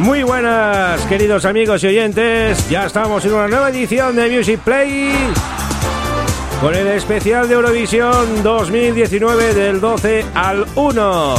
Muy 0.00 0.22
buenas, 0.22 1.02
queridos 1.02 1.44
amigos 1.44 1.84
y 1.84 1.88
oyentes. 1.88 2.70
Ya 2.70 2.86
estamos 2.86 3.22
en 3.26 3.34
una 3.34 3.48
nueva 3.48 3.68
edición 3.68 4.16
de 4.16 4.34
Music 4.34 4.58
Play 4.60 5.12
con 6.58 6.74
el 6.74 6.86
especial 6.86 7.46
de 7.46 7.54
Eurovisión 7.54 8.42
2019 8.42 9.52
del 9.52 9.78
12 9.78 10.24
al 10.34 10.66
1. 10.74 11.34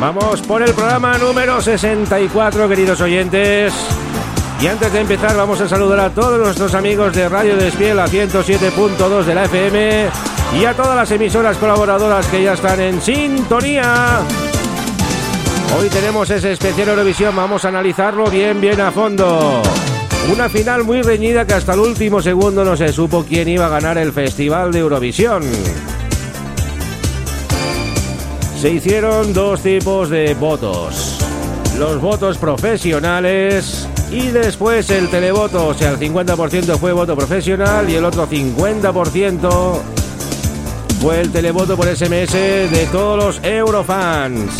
Vamos 0.00 0.42
por 0.42 0.60
el 0.62 0.74
programa 0.74 1.18
número 1.18 1.60
64, 1.60 2.68
queridos 2.68 3.00
oyentes. 3.00 4.07
Y 4.60 4.66
antes 4.66 4.92
de 4.92 5.00
empezar 5.00 5.36
vamos 5.36 5.60
a 5.60 5.68
saludar 5.68 6.00
a 6.00 6.10
todos 6.10 6.38
nuestros 6.38 6.74
amigos 6.74 7.14
de 7.14 7.28
Radio 7.28 7.56
Despiel 7.56 7.98
a 8.00 8.08
107.2 8.08 9.24
de 9.24 9.34
la 9.34 9.44
FM 9.44 10.08
y 10.58 10.64
a 10.64 10.74
todas 10.74 10.96
las 10.96 11.10
emisoras 11.12 11.56
colaboradoras 11.58 12.26
que 12.26 12.42
ya 12.42 12.54
están 12.54 12.80
en 12.80 13.00
sintonía. 13.00 14.20
Hoy 15.78 15.88
tenemos 15.88 16.28
ese 16.30 16.52
especial 16.52 16.88
Eurovisión, 16.88 17.36
vamos 17.36 17.64
a 17.64 17.68
analizarlo 17.68 18.28
bien, 18.28 18.60
bien 18.60 18.80
a 18.80 18.90
fondo. 18.90 19.62
Una 20.32 20.48
final 20.48 20.82
muy 20.82 21.02
reñida 21.02 21.46
que 21.46 21.54
hasta 21.54 21.74
el 21.74 21.80
último 21.80 22.20
segundo 22.20 22.64
no 22.64 22.76
se 22.76 22.92
supo 22.92 23.24
quién 23.24 23.48
iba 23.48 23.66
a 23.66 23.70
ganar 23.70 23.96
el 23.96 24.12
Festival 24.12 24.72
de 24.72 24.80
Eurovisión. 24.80 25.42
Se 28.60 28.70
hicieron 28.70 29.32
dos 29.32 29.62
tipos 29.62 30.10
de 30.10 30.34
votos. 30.34 31.20
Los 31.78 32.00
votos 32.00 32.38
profesionales 32.38 33.87
y 34.10 34.28
después 34.28 34.88
el 34.90 35.08
televoto, 35.08 35.68
o 35.68 35.74
sea, 35.74 35.90
el 35.90 35.98
50% 35.98 36.78
fue 36.78 36.92
voto 36.92 37.14
profesional 37.14 37.88
y 37.90 37.94
el 37.94 38.04
otro 38.04 38.28
50% 38.28 39.80
fue 41.00 41.20
el 41.20 41.30
televoto 41.30 41.76
por 41.76 41.86
SMS 41.86 42.32
de 42.32 42.88
todos 42.90 43.24
los 43.24 43.44
Eurofans. 43.44 44.50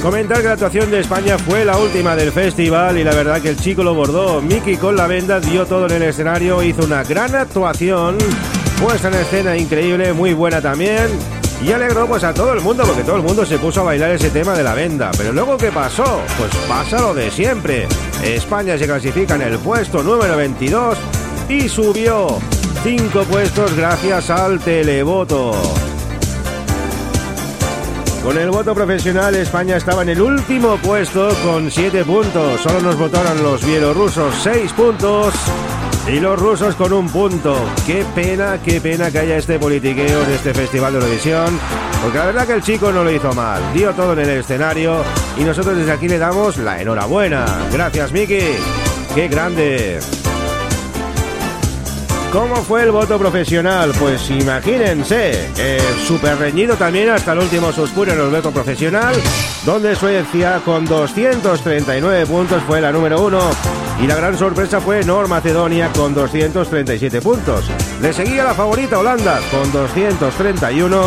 Comentar 0.00 0.38
que 0.38 0.44
la 0.44 0.52
actuación 0.52 0.90
de 0.90 1.00
España 1.00 1.38
fue 1.38 1.64
la 1.64 1.78
última 1.78 2.14
del 2.14 2.30
festival 2.30 2.98
y 2.98 3.04
la 3.04 3.14
verdad 3.14 3.40
que 3.40 3.48
el 3.48 3.56
chico 3.56 3.82
lo 3.82 3.94
bordó. 3.94 4.42
Mickey 4.42 4.76
con 4.76 4.96
la 4.96 5.06
venda 5.06 5.40
dio 5.40 5.66
todo 5.66 5.86
en 5.86 5.92
el 5.92 6.02
escenario, 6.02 6.62
hizo 6.62 6.84
una 6.84 7.02
gran 7.04 7.34
actuación, 7.34 8.18
puesta 8.80 9.08
en 9.08 9.14
escena 9.14 9.56
increíble, 9.56 10.12
muy 10.12 10.34
buena 10.34 10.60
también 10.60 11.08
y 11.62 11.72
alegró 11.72 12.06
pues 12.06 12.24
a 12.24 12.34
todo 12.34 12.52
el 12.52 12.60
mundo 12.60 12.84
porque 12.84 13.02
todo 13.02 13.16
el 13.16 13.22
mundo 13.22 13.44
se 13.46 13.58
puso 13.58 13.80
a 13.80 13.84
bailar 13.84 14.10
ese 14.10 14.30
tema 14.30 14.54
de 14.54 14.62
la 14.62 14.74
venda. 14.74 15.10
Pero 15.16 15.32
luego 15.32 15.56
¿qué 15.56 15.70
pasó? 15.70 16.22
Pues 16.38 16.54
pasa 16.68 17.00
lo 17.00 17.14
de 17.14 17.30
siempre. 17.30 17.86
España 18.22 18.76
se 18.78 18.86
clasifica 18.86 19.34
en 19.34 19.42
el 19.42 19.58
puesto 19.58 20.02
número 20.02 20.36
22 20.36 20.98
y 21.48 21.68
subió 21.68 22.38
5 22.82 23.22
puestos 23.24 23.74
gracias 23.76 24.30
al 24.30 24.60
televoto. 24.60 25.52
Con 28.22 28.38
el 28.38 28.50
voto 28.50 28.74
profesional, 28.74 29.34
España 29.34 29.76
estaba 29.76 30.02
en 30.02 30.08
el 30.08 30.22
último 30.22 30.78
puesto 30.78 31.28
con 31.44 31.70
7 31.70 32.04
puntos. 32.04 32.60
Solo 32.62 32.80
nos 32.80 32.98
votaron 32.98 33.42
los 33.42 33.64
bielorrusos 33.64 34.34
6 34.42 34.72
puntos 34.72 35.34
y 36.06 36.20
los 36.20 36.38
rusos 36.38 36.74
con 36.74 36.92
un 36.92 37.08
punto. 37.08 37.56
Qué 37.86 38.04
pena, 38.14 38.58
qué 38.62 38.80
pena 38.80 39.10
que 39.10 39.20
haya 39.20 39.36
este 39.36 39.58
politiqueo 39.58 40.22
en 40.22 40.30
este 40.30 40.52
Festival 40.52 40.92
de 40.92 40.98
Eurovisión. 40.98 41.58
Porque 42.02 42.18
la 42.18 42.26
verdad 42.26 42.46
que 42.46 42.52
el 42.52 42.62
chico 42.62 42.92
no 42.92 43.02
lo 43.02 43.10
hizo 43.10 43.32
mal. 43.32 43.62
Dio 43.72 43.92
todo 43.94 44.12
en 44.12 44.18
el 44.20 44.30
escenario. 44.30 45.02
Y 45.38 45.44
nosotros 45.44 45.76
desde 45.76 45.92
aquí 45.92 46.08
le 46.08 46.18
damos 46.18 46.58
la 46.58 46.80
enhorabuena. 46.80 47.46
Gracias, 47.72 48.12
Miki. 48.12 48.40
Qué 49.14 49.28
grande. 49.28 50.00
¿Cómo 52.34 52.56
fue 52.56 52.82
el 52.82 52.90
voto 52.90 53.16
profesional? 53.16 53.92
Pues 53.96 54.28
imagínense, 54.28 55.52
eh, 55.56 55.80
súper 56.04 56.36
reñido 56.36 56.74
también 56.74 57.10
hasta 57.10 57.32
el 57.32 57.38
último 57.38 57.70
suspiro 57.70 58.12
en 58.12 58.20
el 58.22 58.28
voto 58.28 58.50
profesional, 58.50 59.14
donde 59.64 59.94
Suecia 59.94 60.60
con 60.64 60.84
239 60.84 62.26
puntos 62.26 62.60
fue 62.64 62.80
la 62.80 62.90
número 62.90 63.24
uno 63.24 63.38
y 64.02 64.08
la 64.08 64.16
gran 64.16 64.36
sorpresa 64.36 64.80
fue 64.80 65.04
Nor 65.04 65.28
Macedonia 65.28 65.92
con 65.92 66.12
237 66.12 67.22
puntos. 67.22 67.70
Le 68.02 68.12
seguía 68.12 68.42
la 68.42 68.54
favorita 68.54 68.98
Holanda 68.98 69.38
con 69.52 69.70
231, 69.70 71.02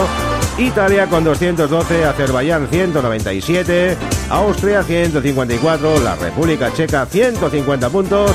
Italia 0.59 1.07
con 1.07 1.25
212, 1.25 2.05
Azerbaiyán 2.05 2.69
197, 2.69 3.97
Austria 4.29 4.81
154, 4.81 5.99
la 5.99 6.15
República 6.15 6.73
Checa 6.73 7.05
150 7.05 7.89
puntos. 7.89 8.31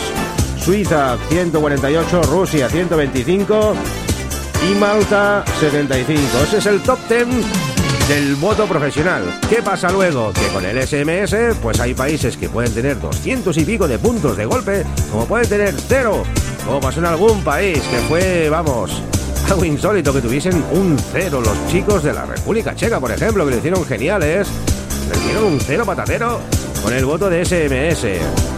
Suiza 0.65 1.19
148, 1.29 2.23
Rusia 2.23 2.69
125 2.69 3.75
y 4.71 4.79
Malta 4.79 5.45
75. 5.59 6.23
Ese 6.45 6.59
es 6.59 6.67
el 6.67 6.81
top 6.83 6.99
10 7.09 7.27
del 8.09 8.37
voto 8.37 8.67
profesional. 8.67 9.41
¿Qué 9.49 9.61
pasa 9.61 9.91
luego? 9.91 10.33
Que 10.33 10.47
con 10.53 10.65
el 10.65 10.81
SMS, 10.81 11.59
pues 11.61 11.81
hay 11.81 11.95
países 11.95 12.37
que 12.37 12.49
pueden 12.49 12.73
tener 12.73 13.01
200 13.01 13.57
y 13.57 13.65
pico 13.65 13.89
de 13.89 13.99
puntos 13.99 14.37
de 14.37 14.45
golpe, 14.45 14.85
como 15.11 15.27
pueden 15.27 15.49
tener 15.49 15.75
cero, 15.89 16.23
como 16.65 16.81
pasó 16.81 17.01
en 17.01 17.07
algún 17.07 17.43
país 17.43 17.81
que 17.81 17.99
fue, 18.09 18.49
vamos, 18.49 19.03
algo 19.51 19.65
insólito 19.65 20.13
que 20.13 20.21
tuviesen 20.21 20.63
un 20.71 20.97
cero 21.13 21.41
los 21.41 21.67
chicos 21.73 22.05
de 22.05 22.13
la 22.13 22.25
República 22.25 22.77
Checa, 22.77 23.01
por 23.01 23.11
ejemplo, 23.11 23.45
que 23.45 23.51
lo 23.51 23.57
hicieron 23.57 23.85
geniales. 23.85 24.47
Le 25.13 25.25
dieron 25.25 25.45
un 25.45 25.61
cero 25.61 25.85
patatero 25.85 26.39
con 26.85 26.93
el 26.93 27.05
voto 27.05 27.29
de 27.29 27.45
SMS. 27.45 28.52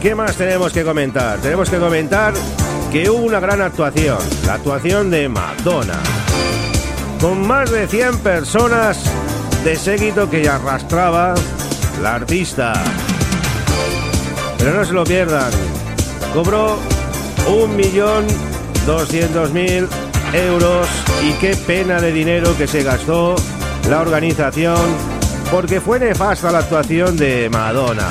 ¿Qué 0.00 0.14
más 0.14 0.36
tenemos 0.36 0.72
que 0.72 0.84
comentar? 0.84 1.40
Tenemos 1.40 1.68
que 1.68 1.78
comentar 1.78 2.32
que 2.92 3.10
hubo 3.10 3.24
una 3.24 3.40
gran 3.40 3.60
actuación, 3.60 4.18
la 4.46 4.54
actuación 4.54 5.10
de 5.10 5.28
Madonna, 5.28 5.98
con 7.20 7.44
más 7.44 7.72
de 7.72 7.88
100 7.88 8.18
personas 8.18 9.02
de 9.64 9.74
séquito 9.74 10.30
que 10.30 10.44
ya 10.44 10.54
arrastraba 10.54 11.34
la 12.00 12.14
artista. 12.14 12.74
Pero 14.58 14.74
no 14.74 14.84
se 14.84 14.92
lo 14.92 15.02
pierdan, 15.02 15.50
cobró 16.32 16.78
1.200.000 17.48 19.88
euros 20.32 20.86
y 21.24 21.32
qué 21.40 21.56
pena 21.56 22.00
de 22.00 22.12
dinero 22.12 22.56
que 22.56 22.68
se 22.68 22.84
gastó 22.84 23.34
la 23.88 24.00
organización 24.00 24.78
porque 25.50 25.80
fue 25.80 25.98
nefasta 25.98 26.52
la 26.52 26.58
actuación 26.58 27.16
de 27.16 27.50
Madonna. 27.50 28.06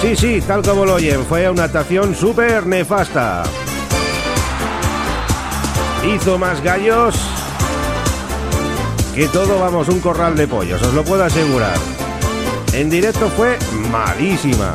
Sí, 0.00 0.14
sí, 0.14 0.40
tal 0.40 0.62
como 0.62 0.84
lo 0.84 0.94
oyen, 0.94 1.24
fue 1.24 1.50
una 1.50 1.64
actuación 1.64 2.14
súper 2.14 2.66
nefasta. 2.66 3.42
Hizo 6.06 6.38
más 6.38 6.62
gallos 6.62 7.16
que 9.12 9.26
todo, 9.26 9.58
vamos, 9.58 9.88
un 9.88 9.98
corral 9.98 10.36
de 10.36 10.46
pollos, 10.46 10.80
os 10.80 10.94
lo 10.94 11.02
puedo 11.02 11.24
asegurar. 11.24 11.76
En 12.72 12.88
directo 12.88 13.28
fue 13.30 13.58
malísima, 13.90 14.72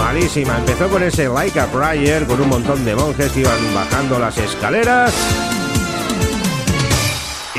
malísima. 0.00 0.58
Empezó 0.58 0.88
con 0.88 1.04
ese 1.04 1.28
Like 1.28 1.60
a 1.60 1.66
Prayer, 1.66 2.26
con 2.26 2.40
un 2.40 2.48
montón 2.48 2.84
de 2.84 2.96
monjes 2.96 3.30
que 3.30 3.40
iban 3.40 3.74
bajando 3.74 4.18
las 4.18 4.36
escaleras. 4.38 5.14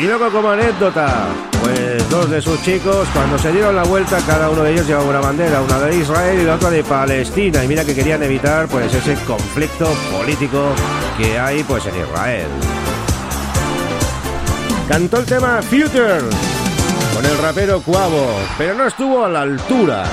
Y 0.05 0.07
luego 0.07 0.29
como 0.29 0.51
anécdota, 0.51 1.25
pues 1.63 2.07
dos 2.11 2.29
de 2.29 2.39
sus 2.39 2.61
chicos, 2.61 3.07
cuando 3.11 3.39
se 3.39 3.51
dieron 3.51 3.75
la 3.75 3.81
vuelta, 3.85 4.19
cada 4.27 4.51
uno 4.51 4.61
de 4.61 4.73
ellos 4.73 4.85
llevaba 4.85 5.09
una 5.09 5.19
bandera, 5.19 5.63
una 5.63 5.79
de 5.79 5.97
Israel 5.97 6.39
y 6.39 6.43
la 6.43 6.53
otra 6.57 6.69
de 6.69 6.83
Palestina. 6.83 7.63
Y 7.63 7.67
mira 7.67 7.83
que 7.83 7.95
querían 7.95 8.21
evitar 8.21 8.67
pues 8.67 8.93
ese 8.93 9.15
conflicto 9.25 9.91
político 10.15 10.75
que 11.17 11.39
hay 11.39 11.63
pues 11.63 11.87
en 11.87 11.95
Israel. 11.99 12.45
Cantó 14.87 15.21
el 15.21 15.25
tema 15.25 15.59
Future 15.63 16.19
con 17.15 17.25
el 17.25 17.37
rapero 17.39 17.81
Cuavo, 17.81 18.27
pero 18.59 18.75
no 18.75 18.85
estuvo 18.85 19.25
a 19.25 19.29
la 19.29 19.41
altura. 19.41 20.03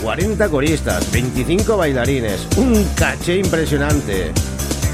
40 0.00 0.48
coristas, 0.48 1.10
25 1.10 1.76
bailarines, 1.76 2.46
un 2.56 2.84
caché 2.94 3.38
impresionante 3.38 4.32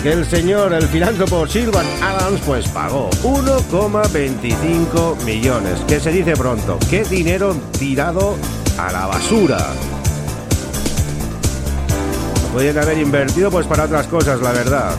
el 0.06 0.24
señor, 0.24 0.72
el 0.72 0.86
filántropo 0.86 1.46
Silvan 1.46 1.86
Adams, 2.00 2.40
pues 2.46 2.68
pagó 2.68 3.10
1,25 3.22 5.22
millones. 5.24 5.80
Que 5.88 5.98
se 5.98 6.12
dice 6.12 6.36
pronto, 6.36 6.78
qué 6.88 7.02
dinero 7.04 7.56
tirado 7.78 8.36
a 8.78 8.92
la 8.92 9.06
basura. 9.06 9.58
Lo 12.54 12.80
haber 12.80 12.98
invertido 12.98 13.50
pues 13.50 13.66
para 13.66 13.84
otras 13.84 14.06
cosas, 14.06 14.40
la 14.40 14.52
verdad. 14.52 14.94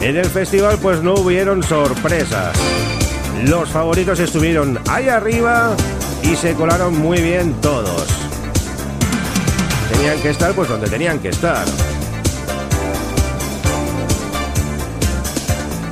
En 0.00 0.16
el 0.16 0.26
festival 0.26 0.78
pues 0.80 1.02
no 1.02 1.14
hubieron 1.14 1.62
sorpresas. 1.62 2.56
Los 3.44 3.70
favoritos 3.70 4.20
estuvieron 4.20 4.78
ahí 4.88 5.08
arriba 5.08 5.74
y 6.22 6.36
se 6.36 6.54
colaron 6.54 6.98
muy 6.98 7.20
bien 7.20 7.54
todos. 7.60 8.19
Tenían 9.92 10.20
que 10.20 10.30
estar 10.30 10.52
pues 10.54 10.68
donde 10.68 10.88
tenían 10.88 11.18
que 11.18 11.28
estar. 11.28 11.64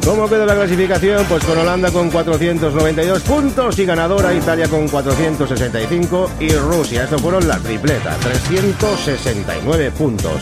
¿Cómo 0.05 0.27
quedó 0.27 0.47
la 0.47 0.55
clasificación? 0.55 1.27
Pues 1.27 1.45
con 1.45 1.59
Holanda 1.59 1.91
con 1.91 2.09
492 2.09 3.23
puntos 3.23 3.79
y 3.79 3.85
ganadora 3.85 4.33
Italia 4.33 4.67
con 4.67 4.89
465 4.89 6.31
y 6.41 6.51
Rusia. 6.53 7.05
Estos 7.05 7.21
fueron 7.21 7.47
la 7.47 7.59
tripleta, 7.59 8.17
369 8.17 9.91
puntos. 9.91 10.41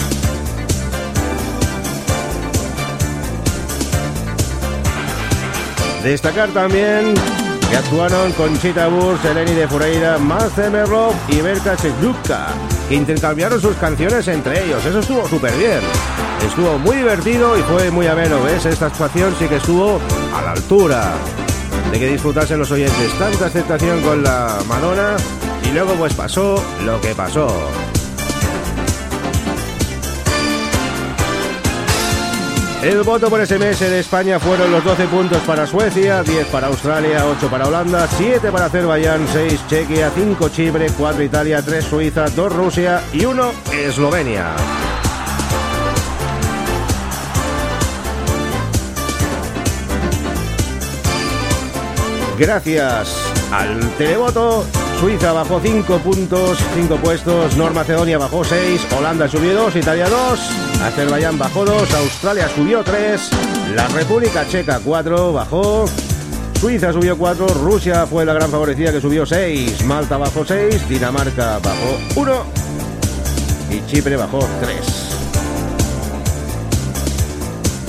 Destacar 6.05 6.51
también 6.51 7.15
que 7.69 7.77
actuaron 7.77 8.31
Conchita 8.35 8.87
Burs, 8.87 9.25
Eleni 9.25 9.55
de 9.55 9.67
Fureira, 9.67 10.19
Marce 10.19 10.71
Merlov 10.71 11.13
y 11.29 11.41
Berta 11.41 11.77
Chekluka, 11.77 12.47
que 12.89 12.95
intercambiaron 12.95 13.61
sus 13.61 13.77
canciones 13.77 14.29
entre 14.29 14.65
ellos. 14.65 14.85
Eso 14.85 15.01
estuvo 15.01 15.29
súper 15.29 15.57
bien. 15.57 15.81
Estuvo 16.47 16.79
muy 16.79 16.97
divertido 16.97 17.59
y 17.59 17.63
fue 17.63 17.91
muy 17.91 18.07
ameno, 18.07 18.43
¿ves? 18.43 18.67
Esta 18.67 18.87
actuación 18.87 19.35
sí 19.39 19.47
que 19.47 19.57
estuvo 19.57 20.01
a 20.35 20.43
la 20.43 20.53
altura 20.53 21.15
de 21.91 21.99
que 21.99 22.13
disfrutasen 22.13 22.59
los 22.59 22.71
oyentes. 22.71 23.19
Tanta 23.19 23.47
aceptación 23.47 24.01
con 24.03 24.23
la 24.23 24.59
Madonna 24.69 25.17
y 25.65 25.73
luego 25.73 25.95
pues 25.95 26.15
pasó 26.15 26.63
lo 26.85 27.01
que 27.01 27.15
pasó. 27.15 27.49
El 32.87 33.03
voto 33.03 33.29
por 33.29 33.45
SMS 33.45 33.81
de 33.81 33.99
España 33.99 34.39
fueron 34.39 34.71
los 34.71 34.85
12 34.85 35.09
puntos 35.09 35.39
para 35.39 35.67
Suecia, 35.67 36.23
10 36.23 36.47
para 36.47 36.69
Australia, 36.69 37.27
8 37.27 37.51
para 37.51 37.67
Holanda, 37.67 38.07
7 38.07 38.53
para 38.53 38.67
Azerbaiyán, 38.67 39.27
6 39.27 39.67
Chequia, 39.67 40.13
5 40.15 40.49
Chipre, 40.51 40.87
4 40.97 41.25
Italia, 41.25 41.61
3 41.63 41.85
Suiza, 41.85 42.27
2 42.29 42.53
Rusia 42.53 43.03
y 43.13 43.25
1 43.25 43.53
Eslovenia. 43.73 44.55
Gracias 52.39 53.17
al 53.51 53.81
televoto, 53.97 54.65
Suiza 55.01 55.33
bajó 55.33 55.61
5 55.61 55.99
puntos, 55.99 56.59
5 56.75 56.97
puestos, 56.97 57.57
Nor 57.57 57.75
Macedonia 57.75 58.17
bajó 58.17 58.43
6, 58.45 58.87
Holanda 58.97 59.29
subió 59.29 59.55
2, 59.55 59.77
Italia 59.77 60.09
2, 60.09 60.41
Azerbaiyán 60.83 61.39
bajó 61.39 61.67
2, 61.67 61.95
Australia 61.95 62.49
subió 62.49 62.83
3, 62.83 63.31
la 63.75 63.87
República 63.89 64.49
Checa 64.49 64.81
4 64.83 65.35
bajó, 65.35 65.85
Suiza 66.59 66.93
subió 66.95 67.19
4, 67.19 67.47
Rusia 67.47 68.07
fue 68.07 68.25
la 68.25 68.33
gran 68.33 68.51
favorecida 68.51 68.91
que 68.91 69.01
subió 69.03 69.27
6, 69.27 69.85
Malta 69.85 70.17
bajó 70.17 70.47
6, 70.47 70.89
Dinamarca 70.89 71.59
bajó 71.59 71.99
1 72.15 72.45
y 73.71 73.87
Chipre 73.87 74.17
bajó 74.17 74.39
3. 74.63 74.81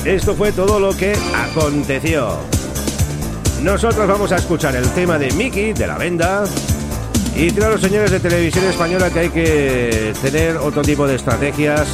Esto 0.04 0.36
fue 0.36 0.52
todo 0.52 0.80
lo 0.80 0.96
que 0.96 1.18
aconteció. 1.36 2.38
Nosotros 3.62 4.08
vamos 4.08 4.32
a 4.34 4.36
escuchar 4.36 4.76
el 4.76 4.88
tema 4.92 5.18
de 5.18 5.32
Mickey 5.32 5.74
de 5.74 5.88
la 5.88 5.98
venda 5.98 6.44
y 7.38 7.52
los 7.52 7.80
señores 7.80 8.10
de 8.10 8.20
televisión 8.20 8.66
española 8.66 9.12
que 9.12 9.20
hay 9.20 9.30
que 9.30 10.14
tener 10.24 10.58
otro 10.58 10.82
tipo 10.82 11.06
de 11.06 11.16
estrategias 11.16 11.88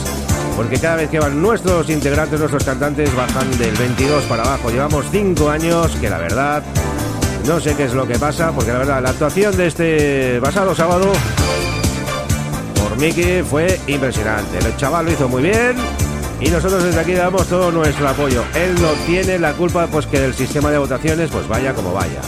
porque 0.56 0.80
cada 0.80 0.96
vez 0.96 1.10
que 1.10 1.20
van 1.20 1.42
nuestros 1.42 1.90
integrantes, 1.90 2.40
nuestros 2.40 2.64
cantantes 2.64 3.14
bajan 3.14 3.52
del 3.58 3.76
22 3.76 4.24
para 4.24 4.44
abajo. 4.44 4.70
Llevamos 4.70 5.06
5 5.12 5.50
años 5.50 5.92
que 6.00 6.10
la 6.10 6.18
verdad 6.18 6.64
no 7.46 7.60
sé 7.60 7.76
qué 7.76 7.84
es 7.84 7.94
lo 7.94 8.08
que 8.08 8.18
pasa 8.18 8.54
porque 8.54 8.72
la 8.72 8.80
verdad 8.80 9.04
la 9.04 9.10
actuación 9.10 9.58
de 9.58 9.68
este 9.68 10.40
pasado 10.40 10.74
sábado 10.74 11.12
por 12.80 12.98
Mickey 12.98 13.44
fue 13.44 13.82
impresionante. 13.88 14.60
El 14.60 14.78
chaval 14.78 15.08
lo 15.08 15.12
hizo 15.12 15.28
muy 15.28 15.44
bien 15.44 15.76
y 16.40 16.48
nosotros 16.48 16.86
desde 16.86 17.02
aquí 17.02 17.12
damos 17.12 17.48
todo 17.48 17.70
nuestro 17.70 18.08
apoyo. 18.08 18.46
Él 18.56 18.76
no 18.82 18.92
tiene 19.06 19.38
la 19.40 19.52
culpa 19.52 19.88
pues 19.88 20.08
que 20.08 20.22
del 20.22 20.34
sistema 20.34 20.72
de 20.72 20.78
votaciones 20.78 21.30
pues 21.30 21.46
vaya 21.50 21.74
como 21.74 21.92
vaya. 21.92 22.22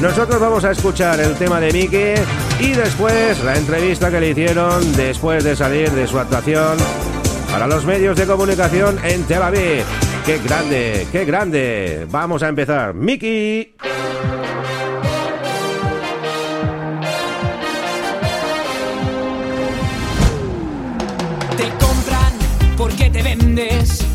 Nosotros 0.00 0.38
vamos 0.38 0.64
a 0.64 0.72
escuchar 0.72 1.18
el 1.20 1.34
tema 1.36 1.58
de 1.58 1.72
Miki 1.72 2.14
y 2.60 2.72
después 2.72 3.42
la 3.42 3.56
entrevista 3.56 4.10
que 4.10 4.20
le 4.20 4.30
hicieron 4.30 4.92
después 4.94 5.42
de 5.42 5.56
salir 5.56 5.90
de 5.90 6.06
su 6.06 6.18
actuación 6.18 6.76
para 7.50 7.66
los 7.66 7.84
medios 7.86 8.16
de 8.16 8.26
comunicación 8.26 8.98
en 9.02 9.24
Tel 9.24 9.42
Aviv. 9.42 9.84
¡Qué 10.26 10.38
grande! 10.38 11.06
¡Qué 11.10 11.24
grande! 11.24 12.06
Vamos 12.10 12.42
a 12.42 12.48
empezar. 12.48 12.92
Miki. 12.92 13.74
Te 21.56 21.68
compran 21.80 22.32
porque 22.76 23.08
te 23.08 23.22
vendes, 23.22 24.05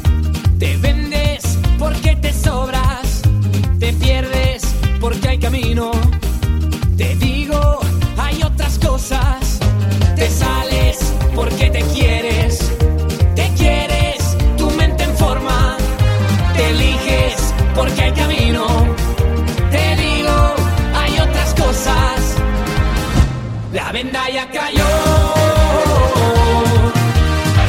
Ya 24.42 24.48
cayó. 24.48 24.90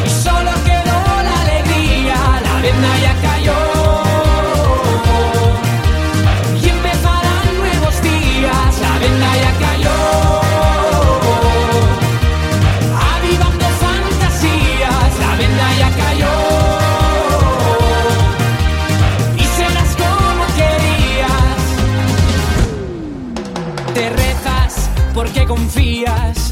Y 0.07 0.09
solo 0.09 0.51
quedó 0.65 0.99
la 1.29 1.35
alegría, 1.43 2.17
la 2.47 2.55
venda 2.63 2.99
ya 3.03 3.15
cayó. 3.21 3.59
Y 6.63 6.69
empezarán 6.71 7.47
nuevos 7.59 8.03
días, 8.03 8.81
la 8.81 8.99
venda 9.05 9.31
ya 9.45 9.53
cayó. 9.67 9.99
Avivando 13.17 13.67
fantasías, 13.85 15.11
la 15.21 15.37
venda 15.37 15.67
ya 15.79 15.91
cayó. 16.03 16.35
Y 19.37 19.45
serás 19.45 19.93
como 20.03 20.45
querías. 20.57 21.61
Te 23.93 24.09
rezas 24.09 24.89
porque 25.15 25.45
confías, 25.45 26.52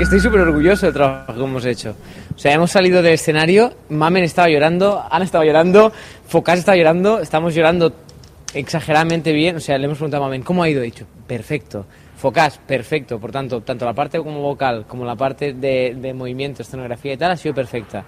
Que 0.00 0.04
estoy 0.04 0.20
súper 0.20 0.40
orgulloso 0.40 0.86
del 0.86 0.94
trabajo 0.94 1.34
que 1.34 1.44
hemos 1.44 1.66
hecho. 1.66 1.94
O 2.34 2.38
sea, 2.38 2.54
hemos 2.54 2.70
salido 2.70 3.02
del 3.02 3.12
escenario, 3.12 3.74
Mamen 3.90 4.24
estaba 4.24 4.48
llorando, 4.48 5.04
Ana 5.10 5.26
estaba 5.26 5.44
llorando, 5.44 5.92
Focas 6.26 6.58
estaba 6.58 6.74
llorando, 6.74 7.20
estamos 7.20 7.54
llorando 7.54 7.92
exageradamente 8.54 9.34
bien. 9.34 9.56
O 9.56 9.60
sea, 9.60 9.76
le 9.76 9.84
hemos 9.84 9.98
preguntado 9.98 10.24
a 10.24 10.26
Mamen, 10.28 10.40
¿cómo 10.40 10.62
ha 10.62 10.70
ido? 10.70 10.80
He 10.80 10.86
dicho, 10.86 11.04
perfecto. 11.26 11.84
Focas, 12.16 12.56
perfecto. 12.66 13.20
Por 13.20 13.30
tanto, 13.30 13.60
tanto 13.60 13.84
la 13.84 13.92
parte 13.92 14.16
como 14.16 14.40
vocal 14.40 14.86
como 14.88 15.04
la 15.04 15.16
parte 15.16 15.52
de, 15.52 15.94
de 15.94 16.14
movimiento, 16.14 16.62
escenografía 16.62 17.12
y 17.12 17.16
tal 17.18 17.32
ha 17.32 17.36
sido 17.36 17.54
perfecta. 17.54 18.02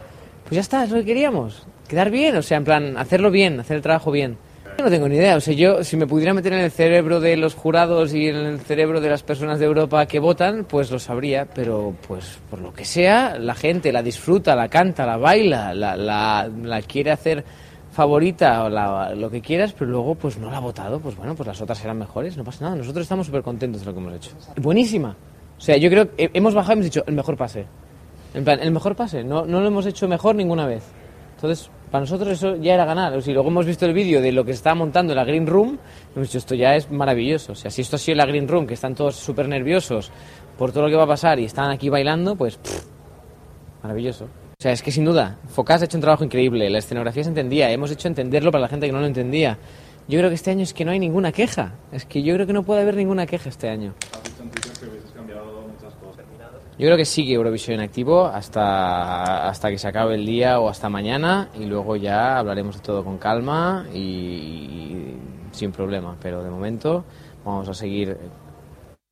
Pues 0.44 0.54
ya 0.54 0.60
está, 0.62 0.84
es 0.84 0.90
lo 0.90 0.96
que 1.00 1.04
queríamos. 1.04 1.66
Quedar 1.88 2.10
bien, 2.10 2.34
o 2.36 2.42
sea, 2.42 2.56
en 2.56 2.64
plan, 2.64 2.96
hacerlo 2.96 3.30
bien, 3.30 3.60
hacer 3.60 3.76
el 3.76 3.82
trabajo 3.82 4.10
bien. 4.10 4.38
No 4.78 4.90
tengo 4.90 5.08
ni 5.08 5.16
idea, 5.16 5.36
o 5.36 5.40
sea, 5.40 5.54
yo 5.54 5.84
si 5.84 5.96
me 5.96 6.06
pudiera 6.08 6.34
meter 6.34 6.52
en 6.54 6.60
el 6.60 6.70
cerebro 6.70 7.20
de 7.20 7.36
los 7.36 7.54
jurados 7.54 8.12
y 8.14 8.26
en 8.28 8.34
el 8.36 8.60
cerebro 8.60 9.00
de 9.00 9.08
las 9.10 9.22
personas 9.22 9.60
de 9.60 9.66
Europa 9.66 10.06
que 10.06 10.18
votan, 10.18 10.64
pues 10.64 10.90
lo 10.90 10.98
sabría, 10.98 11.46
pero 11.46 11.94
pues 12.08 12.38
por 12.50 12.58
lo 12.60 12.72
que 12.72 12.84
sea, 12.84 13.38
la 13.38 13.54
gente 13.54 13.92
la 13.92 14.02
disfruta, 14.02 14.56
la 14.56 14.68
canta, 14.68 15.06
la 15.06 15.16
baila, 15.18 15.72
la, 15.72 15.94
la, 15.96 16.50
la 16.62 16.82
quiere 16.82 17.12
hacer 17.12 17.44
favorita 17.92 18.64
o 18.64 18.68
la- 18.70 19.14
lo 19.14 19.30
que 19.30 19.40
quieras, 19.40 19.72
pero 19.72 19.90
luego 19.90 20.14
pues 20.16 20.38
no 20.38 20.50
la 20.50 20.56
ha 20.56 20.60
votado, 20.60 20.98
pues 20.98 21.16
bueno, 21.16 21.36
pues 21.36 21.46
las 21.46 21.60
otras 21.60 21.78
serán 21.78 21.98
mejores, 21.98 22.36
no 22.36 22.42
pasa 22.42 22.64
nada, 22.64 22.76
nosotros 22.76 23.02
estamos 23.02 23.26
súper 23.26 23.42
contentos 23.42 23.82
de 23.82 23.86
lo 23.86 23.92
que 23.94 24.00
hemos 24.00 24.14
hecho. 24.14 24.30
Buenísima. 24.56 25.14
O 25.58 25.60
sea, 25.60 25.76
yo 25.76 25.90
creo 25.90 26.10
que 26.16 26.30
hemos 26.34 26.54
bajado 26.54 26.72
y 26.72 26.74
hemos 26.74 26.84
dicho 26.86 27.04
el 27.06 27.14
mejor 27.14 27.36
pase. 27.36 27.66
En 28.34 28.42
plan, 28.42 28.58
el 28.60 28.72
mejor 28.72 28.96
pase, 28.96 29.22
no, 29.22 29.44
no 29.44 29.60
lo 29.60 29.68
hemos 29.68 29.86
hecho 29.86 30.08
mejor 30.08 30.34
ninguna 30.34 30.66
vez. 30.66 30.82
Entonces, 31.36 31.70
para 31.92 32.00
nosotros 32.00 32.30
eso 32.30 32.56
ya 32.56 32.72
era 32.72 32.86
ganar. 32.86 33.12
O 33.12 33.20
luego 33.20 33.48
hemos 33.48 33.66
visto 33.66 33.84
el 33.84 33.92
vídeo 33.92 34.22
de 34.22 34.32
lo 34.32 34.46
que 34.46 34.52
se 34.52 34.56
estaba 34.56 34.74
montando 34.74 35.12
en 35.12 35.18
la 35.18 35.24
Green 35.24 35.46
Room, 35.46 35.78
hemos 36.16 36.28
dicho, 36.28 36.38
esto 36.38 36.54
ya 36.54 36.74
es 36.74 36.90
maravilloso. 36.90 37.52
O 37.52 37.54
sea, 37.54 37.70
si 37.70 37.82
esto 37.82 37.96
ha 37.96 37.98
sido 37.98 38.16
la 38.16 38.24
Green 38.24 38.48
Room, 38.48 38.66
que 38.66 38.72
están 38.72 38.94
todos 38.94 39.14
súper 39.14 39.46
nerviosos 39.46 40.10
por 40.56 40.72
todo 40.72 40.84
lo 40.84 40.88
que 40.88 40.96
va 40.96 41.04
a 41.04 41.06
pasar 41.06 41.38
y 41.38 41.44
están 41.44 41.70
aquí 41.70 41.90
bailando, 41.90 42.34
pues 42.34 42.58
maravilloso. 43.82 44.24
O 44.24 44.62
sea, 44.62 44.72
es 44.72 44.82
que 44.82 44.90
sin 44.90 45.04
duda, 45.04 45.38
Focas 45.48 45.82
ha 45.82 45.84
hecho 45.84 45.98
un 45.98 46.00
trabajo 46.00 46.24
increíble, 46.24 46.70
la 46.70 46.78
escenografía 46.78 47.24
se 47.24 47.28
entendía, 47.28 47.70
hemos 47.70 47.90
hecho 47.90 48.08
entenderlo 48.08 48.50
para 48.50 48.62
la 48.62 48.68
gente 48.68 48.86
que 48.86 48.92
no 48.92 49.00
lo 49.00 49.06
entendía. 49.06 49.58
Yo 50.08 50.18
creo 50.18 50.30
que 50.30 50.36
este 50.36 50.50
año 50.50 50.62
es 50.62 50.72
que 50.72 50.86
no 50.86 50.92
hay 50.92 50.98
ninguna 50.98 51.30
queja, 51.30 51.74
es 51.92 52.06
que 52.06 52.22
yo 52.22 52.34
creo 52.34 52.46
que 52.46 52.54
no 52.54 52.62
puede 52.62 52.80
haber 52.80 52.96
ninguna 52.96 53.26
queja 53.26 53.50
este 53.50 53.68
año. 53.68 53.92
Yo 56.82 56.88
creo 56.88 56.96
que 56.96 57.04
sigue 57.04 57.34
Eurovisión 57.34 57.78
en 57.78 57.84
activo 57.84 58.26
hasta, 58.26 59.46
hasta 59.46 59.70
que 59.70 59.78
se 59.78 59.86
acabe 59.86 60.16
el 60.16 60.26
día 60.26 60.58
o 60.58 60.68
hasta 60.68 60.88
mañana 60.88 61.48
y 61.56 61.66
luego 61.66 61.94
ya 61.94 62.38
hablaremos 62.40 62.74
de 62.74 62.82
todo 62.82 63.04
con 63.04 63.18
calma 63.18 63.86
y, 63.94 65.14
sin 65.52 65.70
problema. 65.70 66.16
Pero 66.20 66.42
de 66.42 66.50
momento 66.50 67.04
vamos 67.44 67.68
a 67.68 67.74
seguir. 67.74 68.18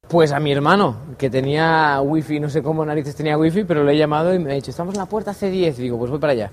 Pues 0.09 0.33
a 0.33 0.41
mi 0.41 0.51
hermano, 0.51 0.97
que 1.17 1.31
tenía 1.31 2.01
wifi, 2.01 2.41
no 2.41 2.51
sé 2.51 2.61
cómo 2.61 2.85
narices 2.85 3.15
tenía 3.15 3.39
wifi, 3.39 3.63
pero 3.63 3.85
le 3.85 3.93
he 3.93 3.97
llamado 3.99 4.35
y 4.35 4.41
me 4.41 4.51
ha 4.51 4.55
dicho, 4.57 4.73
estamos 4.73 4.95
en 4.95 4.99
la 4.99 5.07
puerta 5.07 5.31
C10. 5.31 5.79
Y 5.79 5.83
digo, 5.83 5.97
pues 5.97 6.11
voy 6.11 6.19
para 6.19 6.33
allá. 6.33 6.51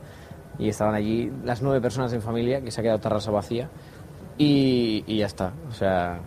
Y 0.59 0.69
estaban 0.69 0.93
allí 0.93 1.31
las 1.43 1.63
nueve 1.63 1.81
personas 1.81 2.13
en 2.13 2.21
familia, 2.21 2.61
que 2.61 2.69
se 2.69 2.79
ha 2.79 2.83
quedado 2.83 2.99
terraza 2.99 3.31
vacía. 3.31 3.71
Y 4.37 5.17
ya 5.17 5.25
está. 5.25 5.51
O 5.67 5.73
sea, 5.73 6.19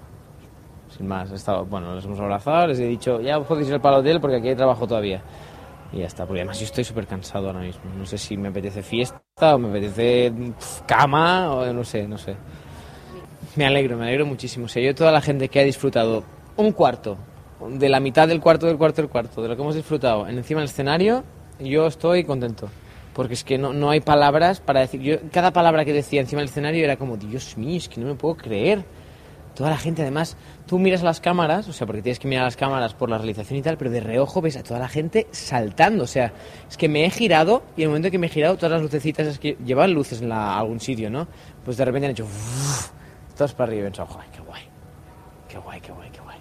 sin 1.00 1.08
más, 1.08 1.32
he 1.32 1.34
estado, 1.34 1.64
bueno, 1.64 1.94
les 1.94 2.04
hemos 2.04 2.20
abrazado, 2.20 2.66
les 2.66 2.78
he 2.78 2.86
dicho, 2.86 3.22
ya 3.22 3.40
podéis 3.40 3.70
ir 3.70 3.80
para 3.80 3.96
el 3.96 4.00
hotel 4.02 4.20
porque 4.20 4.36
aquí 4.36 4.48
hay 4.48 4.54
trabajo 4.54 4.86
todavía. 4.86 5.22
Y 5.92 6.00
ya 6.00 6.06
está, 6.06 6.26
porque 6.26 6.40
además 6.40 6.58
yo 6.60 6.66
estoy 6.66 6.84
súper 6.84 7.06
cansado 7.06 7.46
ahora 7.46 7.60
mismo. 7.60 7.90
No 7.96 8.04
sé 8.04 8.18
si 8.18 8.36
me 8.36 8.48
apetece 8.48 8.82
fiesta 8.82 9.54
o 9.54 9.58
me 9.58 9.70
apetece 9.70 10.30
pf, 10.30 10.82
cama 10.86 11.54
o 11.54 11.72
no 11.72 11.84
sé, 11.84 12.06
no 12.06 12.18
sé. 12.18 12.36
Me 13.56 13.64
alegro, 13.64 13.96
me 13.96 14.04
alegro 14.04 14.26
muchísimo. 14.26 14.66
O 14.66 14.68
sea, 14.68 14.82
yo 14.82 14.94
toda 14.94 15.10
la 15.10 15.22
gente 15.22 15.48
que 15.48 15.58
ha 15.58 15.64
disfrutado 15.64 16.22
un 16.58 16.72
cuarto, 16.72 17.16
de 17.66 17.88
la 17.88 17.98
mitad 17.98 18.28
del 18.28 18.40
cuarto 18.40 18.66
del 18.66 18.76
cuarto 18.76 19.00
del 19.00 19.10
cuarto, 19.10 19.40
de 19.40 19.48
lo 19.48 19.56
que 19.56 19.62
hemos 19.62 19.74
disfrutado 19.74 20.28
en 20.28 20.36
encima 20.36 20.60
del 20.60 20.68
escenario, 20.68 21.24
yo 21.58 21.86
estoy 21.86 22.24
contento. 22.24 22.68
Porque 23.14 23.32
es 23.34 23.42
que 23.42 23.56
no, 23.56 23.72
no 23.72 23.88
hay 23.88 24.00
palabras 24.00 24.60
para 24.60 24.80
decir. 24.80 25.00
Yo, 25.00 25.16
cada 25.32 25.50
palabra 25.50 25.86
que 25.86 25.94
decía 25.94 26.20
encima 26.20 26.40
del 26.42 26.50
escenario 26.50 26.84
era 26.84 26.96
como, 26.96 27.16
Dios 27.16 27.56
mío, 27.56 27.78
es 27.78 27.88
que 27.88 28.02
no 28.02 28.06
me 28.06 28.16
puedo 28.16 28.36
creer. 28.36 28.84
Toda 29.54 29.70
la 29.70 29.76
gente, 29.76 30.02
además, 30.02 30.36
tú 30.66 30.78
miras 30.78 31.02
las 31.02 31.20
cámaras, 31.20 31.68
o 31.68 31.72
sea, 31.72 31.86
porque 31.86 32.02
tienes 32.02 32.18
que 32.18 32.28
mirar 32.28 32.44
las 32.44 32.56
cámaras 32.56 32.94
por 32.94 33.10
la 33.10 33.18
realización 33.18 33.58
y 33.58 33.62
tal, 33.62 33.76
pero 33.76 33.90
de 33.90 34.00
reojo 34.00 34.40
ves 34.40 34.56
a 34.56 34.62
toda 34.62 34.78
la 34.80 34.88
gente 34.88 35.26
saltando. 35.32 36.04
O 36.04 36.06
sea, 36.06 36.32
es 36.68 36.76
que 36.76 36.88
me 36.88 37.04
he 37.04 37.10
girado 37.10 37.62
y 37.76 37.82
en 37.82 37.84
el 37.84 37.88
momento 37.88 38.08
en 38.08 38.12
que 38.12 38.18
me 38.18 38.26
he 38.28 38.30
girado, 38.30 38.56
todas 38.56 38.72
las 38.72 38.82
lucecitas, 38.82 39.26
es 39.26 39.38
que 39.38 39.56
llevaban 39.64 39.92
luces 39.92 40.22
en 40.22 40.32
algún 40.32 40.80
sitio, 40.80 41.10
¿no? 41.10 41.26
Pues 41.64 41.76
de 41.76 41.84
repente 41.84 42.06
han 42.06 42.12
hecho. 42.12 42.26
todas 43.36 43.54
para 43.54 43.68
arriba 43.68 43.80
y 43.80 43.86
he 43.86 43.90
pensado, 43.90 44.08
joder, 44.08 44.28
qué 44.30 44.40
guay. 44.40 44.62
Qué 45.48 45.58
guay, 45.58 45.80
qué 45.80 45.92
guay, 45.92 46.10
qué 46.10 46.20
guay. 46.20 46.38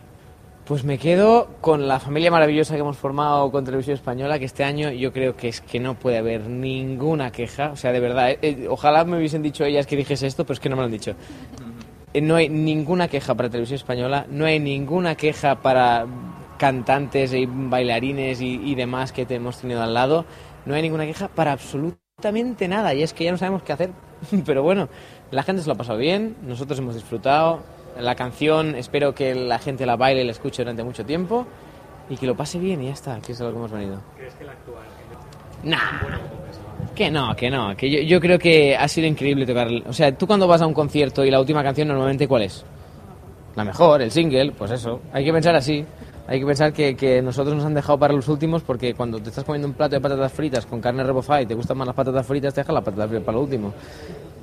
Pues 0.65 0.83
me 0.83 0.99
quedo 0.99 1.49
con 1.61 1.87
la 1.87 1.99
familia 1.99 2.29
maravillosa 2.29 2.75
que 2.75 2.81
hemos 2.81 2.95
formado 2.95 3.49
con 3.51 3.65
Televisión 3.65 3.95
Española, 3.95 4.37
que 4.37 4.45
este 4.45 4.63
año 4.63 4.91
yo 4.91 5.11
creo 5.11 5.35
que 5.35 5.47
es 5.47 5.61
que 5.61 5.79
no 5.79 5.95
puede 5.95 6.19
haber 6.19 6.41
ninguna 6.47 7.31
queja. 7.31 7.71
O 7.71 7.75
sea, 7.75 7.91
de 7.91 7.99
verdad, 7.99 8.29
eh, 8.29 8.37
eh, 8.43 8.67
ojalá 8.69 9.03
me 9.03 9.17
hubiesen 9.17 9.41
dicho 9.41 9.65
ellas 9.65 9.87
que 9.87 9.95
dijese 9.95 10.27
esto, 10.27 10.43
pero 10.43 10.53
es 10.53 10.59
que 10.59 10.69
no 10.69 10.75
me 10.75 10.83
lo 10.83 10.85
han 10.85 10.91
dicho. 10.91 11.15
Eh, 12.13 12.21
No 12.21 12.35
hay 12.35 12.49
ninguna 12.49 13.07
queja 13.07 13.35
para 13.35 13.49
Televisión 13.49 13.75
Española, 13.77 14.25
no 14.29 14.45
hay 14.45 14.59
ninguna 14.59 15.15
queja 15.15 15.61
para 15.61 16.05
cantantes 16.57 17.33
y 17.33 17.45
bailarines 17.45 18.41
y, 18.41 18.55
y 18.63 18.75
demás 18.75 19.11
que 19.11 19.25
te 19.25 19.35
hemos 19.35 19.59
tenido 19.59 19.81
al 19.81 19.93
lado, 19.93 20.25
no 20.65 20.75
hay 20.75 20.81
ninguna 20.81 21.05
queja 21.05 21.29
para 21.29 21.53
absolutamente 21.53 22.67
nada 22.67 22.93
y 22.93 23.03
es 23.03 23.13
que 23.13 23.23
ya 23.23 23.31
no 23.31 23.37
sabemos 23.37 23.63
qué 23.63 23.73
hacer. 23.73 23.91
Pero 24.45 24.63
bueno, 24.63 24.89
la 25.31 25.43
gente 25.43 25.61
se 25.61 25.67
lo 25.67 25.73
ha 25.73 25.77
pasado 25.77 25.97
bien, 25.97 26.35
nosotros 26.41 26.79
hemos 26.79 26.95
disfrutado, 26.95 27.61
la 27.97 28.15
canción 28.15 28.75
espero 28.75 29.13
que 29.15 29.35
la 29.35 29.59
gente 29.59 29.85
la 29.85 29.95
baile 29.95 30.21
y 30.21 30.25
la 30.25 30.31
escuche 30.31 30.63
durante 30.63 30.83
mucho 30.83 31.05
tiempo 31.05 31.45
y 32.09 32.17
que 32.17 32.25
lo 32.27 32.35
pase 32.35 32.59
bien 32.59 32.81
y 32.81 32.87
ya 32.87 32.93
está, 32.93 33.19
que 33.21 33.31
es 33.33 33.41
a 33.41 33.45
lo 33.45 33.51
que 33.51 33.57
hemos 33.57 33.71
venido. 33.71 34.01
¿Crees 34.15 34.33
que 34.35 34.43
la 34.45 34.53
actual? 34.53 34.83
Nah. 35.63 35.77
Que 36.99 37.09
no, 37.09 37.33
que 37.33 37.49
no, 37.49 37.77
que 37.77 37.89
yo, 37.89 38.01
yo 38.01 38.19
creo 38.19 38.37
que 38.37 38.75
ha 38.75 38.85
sido 38.89 39.07
increíble 39.07 39.45
tocar. 39.45 39.69
O 39.87 39.93
sea, 39.93 40.11
tú 40.17 40.27
cuando 40.27 40.49
vas 40.49 40.61
a 40.61 40.67
un 40.67 40.73
concierto 40.73 41.23
y 41.23 41.31
la 41.31 41.39
última 41.39 41.63
canción 41.63 41.87
normalmente 41.87 42.27
¿cuál 42.27 42.41
es? 42.41 42.65
La 43.55 43.63
mejor, 43.63 44.01
el 44.01 44.11
single, 44.11 44.51
pues 44.51 44.71
eso. 44.71 44.99
Hay 45.13 45.23
que 45.23 45.31
pensar 45.31 45.55
así. 45.55 45.85
Hay 46.27 46.41
que 46.41 46.45
pensar 46.45 46.73
que, 46.73 46.97
que 46.97 47.21
nosotros 47.21 47.55
nos 47.55 47.63
han 47.63 47.73
dejado 47.73 47.97
para 47.97 48.13
los 48.13 48.27
últimos 48.27 48.63
porque 48.63 48.95
cuando 48.95 49.17
te 49.21 49.29
estás 49.29 49.45
comiendo 49.45 49.69
un 49.69 49.75
plato 49.75 49.95
de 49.95 50.01
patatas 50.01 50.33
fritas 50.33 50.65
con 50.65 50.81
carne 50.81 51.01
rebozada 51.05 51.41
y 51.41 51.45
te 51.45 51.53
gustan 51.53 51.77
más 51.77 51.87
las 51.87 51.95
patatas 51.95 52.27
fritas, 52.27 52.53
te 52.53 52.59
dejas 52.59 52.73
las 52.73 52.83
patatas 52.83 53.07
fritas 53.07 53.25
para 53.25 53.37
lo 53.37 53.43
último. 53.43 53.73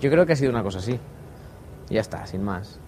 Yo 0.01 0.11
creo 0.11 0.25
que 0.25 0.33
ha 0.33 0.37
sido 0.37 0.51
una 0.51 0.63
cosa 0.63 0.79
así. 0.79 0.99
Y 1.91 1.95
ya 1.95 2.01
está, 2.01 2.27
sin 2.27 2.43
más. 2.43 2.81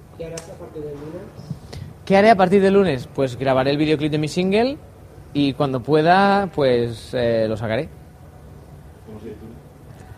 ¿Qué 2.06 2.16
haré 2.16 2.30
a 2.30 2.36
partir 2.36 2.62
del 2.62 2.72
lunes? 2.72 3.06
Pues 3.14 3.36
grabaré 3.38 3.72
el 3.72 3.76
videoclip 3.76 4.12
de 4.12 4.18
mi 4.18 4.28
single 4.28 4.78
y 5.34 5.52
cuando 5.52 5.82
pueda, 5.82 6.48
pues 6.54 7.10
eh, 7.12 7.44
lo 7.46 7.58
sacaré. 7.58 7.90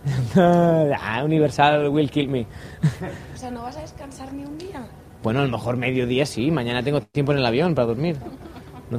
Ah, 0.37 1.23
Universal 1.25 1.89
will 1.91 2.11
kill 2.11 2.29
me. 2.29 2.47
O 3.35 3.37
sea, 3.37 3.51
¿no 3.51 3.63
vas 3.63 3.77
a 3.77 3.81
descansar 3.83 4.33
ni 4.33 4.45
un 4.45 4.59
día? 4.59 4.87
Bueno, 5.23 5.41
a 5.41 5.45
lo 5.45 5.51
mejor 5.51 5.77
mediodía 5.77 6.27
sí, 6.27 6.51
mañana 6.51 6.83
tengo 6.83 7.01
tiempo 7.03 7.33
en 7.33 7.39
el 7.39 7.47
avión 7.47 7.75
para 7.75 7.87
dormir. 7.89 8.17
No- 8.91 8.99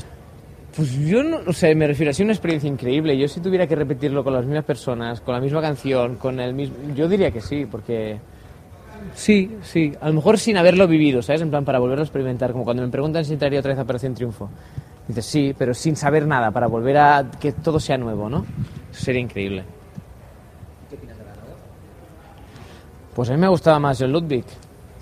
Pues 0.76 0.94
yo 0.94 1.24
no, 1.24 1.40
o 1.48 1.54
sea, 1.54 1.74
me 1.76 1.88
refiero, 1.88 2.12
ha 2.12 2.14
sido 2.14 2.26
una 2.28 2.34
experiencia 2.34 2.70
increíble. 2.70 3.18
Yo 3.18 3.28
si 3.28 3.42
tuviera 3.42 3.68
que 3.68 3.76
repetirlo 3.76 4.24
con 4.24 4.34
las 4.34 4.46
mismas 4.46 4.66
personas, 4.66 5.22
con 5.22 5.36
la 5.36 5.42
misma 5.42 5.62
canción, 5.62 6.16
con 6.18 6.40
el 6.40 6.54
mismo... 6.54 6.78
Yo 6.96 7.10
diría 7.10 7.32
que 7.32 7.42
sí, 7.42 7.68
porque... 7.70 8.20
Sí, 9.16 9.58
sí, 9.64 9.94
a 10.02 10.08
lo 10.10 10.14
mejor 10.16 10.38
sin 10.40 10.58
haberlo 10.58 10.88
vivido, 10.88 11.22
¿sabes? 11.22 11.42
En 11.42 11.50
plan, 11.50 11.66
para 11.66 11.80
volverlo 11.80 12.04
a 12.04 12.06
experimentar, 12.06 12.52
como 12.52 12.64
cuando 12.64 12.84
me 12.84 12.90
preguntan 12.90 13.26
si 13.26 13.34
entraría 13.34 13.60
otra 13.60 13.72
vez 13.72 13.80
a 13.80 13.84
Operación 13.84 14.14
Triunfo. 14.14 14.50
Dices, 15.08 15.26
sí, 15.26 15.56
pero 15.58 15.74
sin 15.74 15.96
saber 15.96 16.28
nada, 16.28 16.52
para 16.52 16.68
volver 16.68 16.98
a 16.98 17.32
que 17.40 17.52
todo 17.54 17.80
sea 17.80 17.98
nuevo, 17.98 18.30
¿no? 18.30 18.46
Eso 18.92 19.06
sería 19.06 19.22
increíble. 19.22 19.66
Pues 23.22 23.30
a 23.30 23.34
mí 23.34 23.40
me 23.40 23.50
gustaba 23.50 23.78
más 23.78 24.02
el 24.02 24.12
Ludwig, 24.12 24.44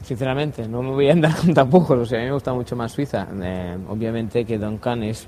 sinceramente. 0.03 0.67
No 0.67 0.81
me 0.81 0.91
voy 0.91 1.07
a 1.07 1.13
andar 1.13 1.33
con 1.41 1.53
tapujos, 1.53 1.99
o 1.99 2.05
sea, 2.05 2.19
a 2.19 2.21
mí 2.21 2.27
me 2.27 2.33
gusta 2.33 2.53
mucho 2.53 2.75
más 2.75 2.91
Suiza. 2.91 3.25
Eh, 3.41 3.77
obviamente 3.87 4.43
que 4.43 4.57
Duncan 4.57 5.03
es, 5.03 5.25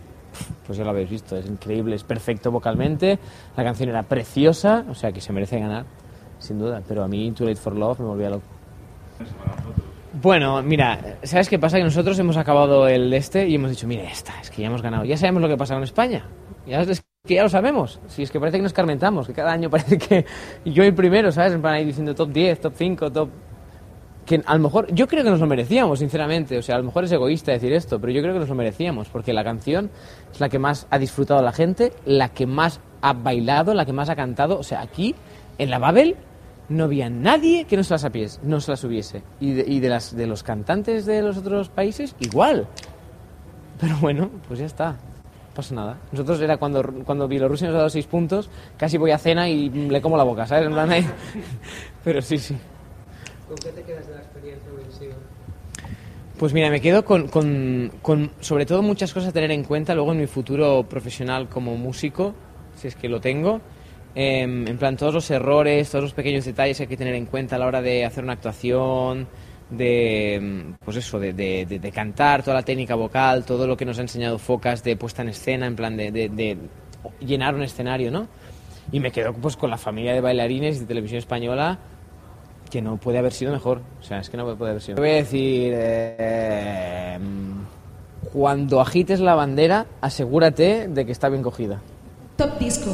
pues 0.67 0.77
ya 0.77 0.83
lo 0.83 0.89
habéis 0.89 1.10
visto, 1.10 1.38
es 1.38 1.45
increíble, 1.45 1.95
es 1.95 2.03
perfecto 2.03 2.51
vocalmente. 2.51 3.17
La 3.55 3.63
canción 3.63 3.88
era 3.88 4.03
preciosa, 4.03 4.83
o 4.89 4.93
sea 4.93 5.13
que 5.13 5.21
se 5.21 5.31
merece 5.31 5.57
ganar, 5.57 5.86
sin 6.38 6.60
duda. 6.60 6.81
Pero 6.86 7.05
a 7.05 7.07
mí 7.07 7.31
Too 7.31 7.45
Late 7.45 7.62
for 7.62 7.77
Love 7.77 8.01
me 8.01 8.07
volvía 8.07 8.29
loco. 8.29 8.43
Bueno, 10.21 10.62
mira, 10.62 11.17
¿sabes 11.24 11.48
qué 11.48 11.57
pasa? 11.57 11.77
Que 11.77 11.86
nosotros 11.86 12.19
hemos 12.19 12.36
acabado 12.36 12.89
el 12.89 13.13
este 13.13 13.48
y 13.48 13.55
hemos 13.55 13.69
dicho, 13.69 13.88
mire, 13.88 14.05
esta, 14.12 14.33
es 14.41 14.50
que 14.50 14.63
ya 14.63 14.67
hemos 14.67 14.81
ganado. 14.81 15.05
Ya 15.05 15.15
sabemos 15.15 15.41
lo 15.41 15.48
que 15.48 15.55
pasa 15.55 15.75
con 15.75 15.83
España. 15.83 16.25
Ya 16.67 16.81
es 16.81 17.01
que 17.25 17.35
ya 17.35 17.43
lo 17.43 17.49
sabemos. 17.49 17.99
Si 18.07 18.23
es 18.23 18.31
que 18.31 18.39
parece 18.39 18.57
que 18.57 18.63
nos 18.63 18.73
carmentamos, 18.73 19.27
que 19.27 19.33
cada 19.33 19.51
año 19.51 19.69
parece 19.69 19.97
que 19.97 20.25
yo 20.65 20.83
el 20.83 20.93
primero, 20.93 21.31
¿sabes? 21.31 21.57
Plan 21.59 21.75
ahí 21.75 21.85
diciendo 21.85 22.15
top 22.15 22.31
10, 22.31 22.59
top 22.59 22.73
5, 22.75 23.11
top... 23.11 23.29
Que 24.25 24.41
a 24.45 24.53
lo 24.53 24.59
mejor, 24.59 24.93
yo 24.93 25.07
creo 25.07 25.23
que 25.23 25.29
nos 25.31 25.39
lo 25.39 25.47
merecíamos, 25.47 25.99
sinceramente. 25.99 26.57
O 26.57 26.61
sea, 26.61 26.75
a 26.75 26.77
lo 26.77 26.83
mejor 26.83 27.05
es 27.05 27.11
egoísta 27.11 27.51
decir 27.51 27.73
esto, 27.73 27.99
pero 27.99 28.13
yo 28.13 28.21
creo 28.21 28.33
que 28.33 28.39
nos 28.39 28.49
lo 28.49 28.55
merecíamos, 28.55 29.09
porque 29.09 29.33
la 29.33 29.43
canción 29.43 29.89
es 30.31 30.39
la 30.39 30.47
que 30.47 30.59
más 30.59 30.87
ha 30.91 30.99
disfrutado 30.99 31.41
la 31.41 31.51
gente, 31.51 31.91
la 32.05 32.29
que 32.29 32.45
más 32.45 32.79
ha 33.01 33.13
bailado, 33.13 33.73
la 33.73 33.85
que 33.85 33.93
más 33.93 34.09
ha 34.09 34.15
cantado. 34.15 34.59
O 34.59 34.63
sea, 34.63 34.81
aquí, 34.81 35.15
en 35.57 35.69
la 35.71 35.79
Babel, 35.79 36.17
no 36.69 36.83
había 36.83 37.09
nadie 37.09 37.65
que 37.65 37.77
no 37.77 37.83
se 37.83 37.93
las 37.95 38.05
apies, 38.05 38.39
no 38.43 38.61
se 38.61 38.71
las 38.71 38.83
hubiese. 38.83 39.23
Y 39.39 39.53
de, 39.53 39.65
y 39.67 39.79
de, 39.79 39.89
las, 39.89 40.15
de 40.15 40.27
los 40.27 40.43
cantantes 40.43 41.05
de 41.05 41.21
los 41.23 41.37
otros 41.37 41.69
países, 41.69 42.15
igual. 42.19 42.67
Pero 43.79 43.97
bueno, 43.97 44.29
pues 44.47 44.59
ya 44.59 44.67
está. 44.67 44.97
Pasa 45.55 45.75
nada. 45.75 45.98
Nosotros 46.12 46.39
era 46.41 46.58
cuando, 46.58 46.81
cuando 47.03 47.27
Bielorrusia 47.27 47.67
nos 47.67 47.75
ha 47.75 47.79
dado 47.79 47.89
seis 47.89 48.08
puntos, 48.08 48.50
casi 48.77 48.98
voy 48.98 49.12
a 49.12 49.17
cena 49.17 49.50
y 49.50 49.70
le 49.70 50.01
como 50.01 50.15
la 50.15 50.24
boca, 50.24 50.48
¿sabes? 50.48 50.65
En 50.67 50.74
plan 50.74 50.89
ahí. 50.89 51.05
Pero 52.03 52.22
sí, 52.22 52.38
sí. 52.38 52.55
¿Con 53.48 53.58
qué 53.58 53.70
te 53.70 53.84
quedas 53.84 54.08
de 54.08 54.15
la 54.15 54.22
experiencia 54.22 54.70
Eurovisión? 54.70 55.17
Pues 56.39 56.53
mira, 56.53 56.70
me 56.70 56.79
quedo 56.79 57.03
con, 57.03 57.27
con, 57.27 57.91
con, 58.01 58.31
sobre 58.39 58.65
todo 58.65 58.81
muchas 58.81 59.13
cosas 59.13 59.29
a 59.29 59.34
tener 59.34 59.51
en 59.51 59.63
cuenta 59.63 59.93
luego 59.93 60.13
en 60.13 60.20
mi 60.20 60.27
futuro 60.27 60.84
profesional 60.89 61.50
como 61.50 61.75
músico, 61.75 62.34
si 62.77 62.88
es 62.88 62.96
que 62.96 63.10
lo 63.10 63.20
tengo. 63.20 63.60
Eh, 64.15 64.41
en 64.41 64.77
plan, 64.77 64.98
todos 64.98 65.13
los 65.13 65.29
errores, 65.31 65.89
todos 65.89 66.03
los 66.03 66.13
pequeños 66.13 66.46
detalles 66.46 66.77
que 66.77 66.84
hay 66.84 66.88
que 66.88 66.98
tener 66.98 67.15
en 67.15 67.25
cuenta 67.25 67.58
a 67.58 67.60
la 67.60 67.67
hora 67.67 67.81
de 67.81 68.05
hacer 68.05 68.24
una 68.24 68.34
actuación, 68.34 69.27
de, 69.71 70.75
pues 70.83 70.97
eso, 70.97 71.19
de, 71.19 71.33
de, 71.33 71.91
cantar, 71.91 72.43
toda 72.43 72.57
la 72.57 72.63
técnica 72.63 72.95
vocal, 72.95 73.45
todo 73.45 73.65
lo 73.65 73.77
que 73.77 73.85
nos 73.85 73.97
ha 73.97 74.01
enseñado 74.01 74.37
Focas 74.37 74.83
de 74.83 74.95
puesta 74.97 75.21
en 75.21 75.29
escena, 75.29 75.65
en 75.65 75.75
plan 75.75 75.97
de, 75.97 76.57
llenar 77.19 77.55
un 77.55 77.63
escenario, 77.63 78.11
¿no? 78.11 78.27
Y 78.91 78.99
me 78.99 79.11
quedo 79.11 79.33
pues 79.33 79.55
con 79.55 79.69
la 79.69 79.77
familia 79.77 80.13
de 80.13 80.21
bailarines 80.21 80.79
de 80.79 80.85
televisión 80.85 81.19
española 81.19 81.79
que 82.69 82.81
no 82.81 82.97
puede 82.97 83.17
haber 83.17 83.31
sido 83.31 83.51
mejor. 83.51 83.81
O 83.99 84.03
sea, 84.03 84.19
es 84.19 84.29
que 84.29 84.37
no 84.37 84.55
puede 84.57 84.71
haber 84.71 84.81
sido. 84.81 84.97
Voy 84.97 85.09
a 85.09 85.15
decir, 85.15 85.73
eh, 85.75 87.17
cuando 88.34 88.81
agites 88.81 89.19
la 89.19 89.36
bandera, 89.36 89.86
asegúrate 90.01 90.88
de 90.88 91.05
que 91.05 91.12
está 91.12 91.29
bien 91.29 91.43
cogida. 91.43 91.81
Top 92.36 92.57
Disco. 92.60 92.91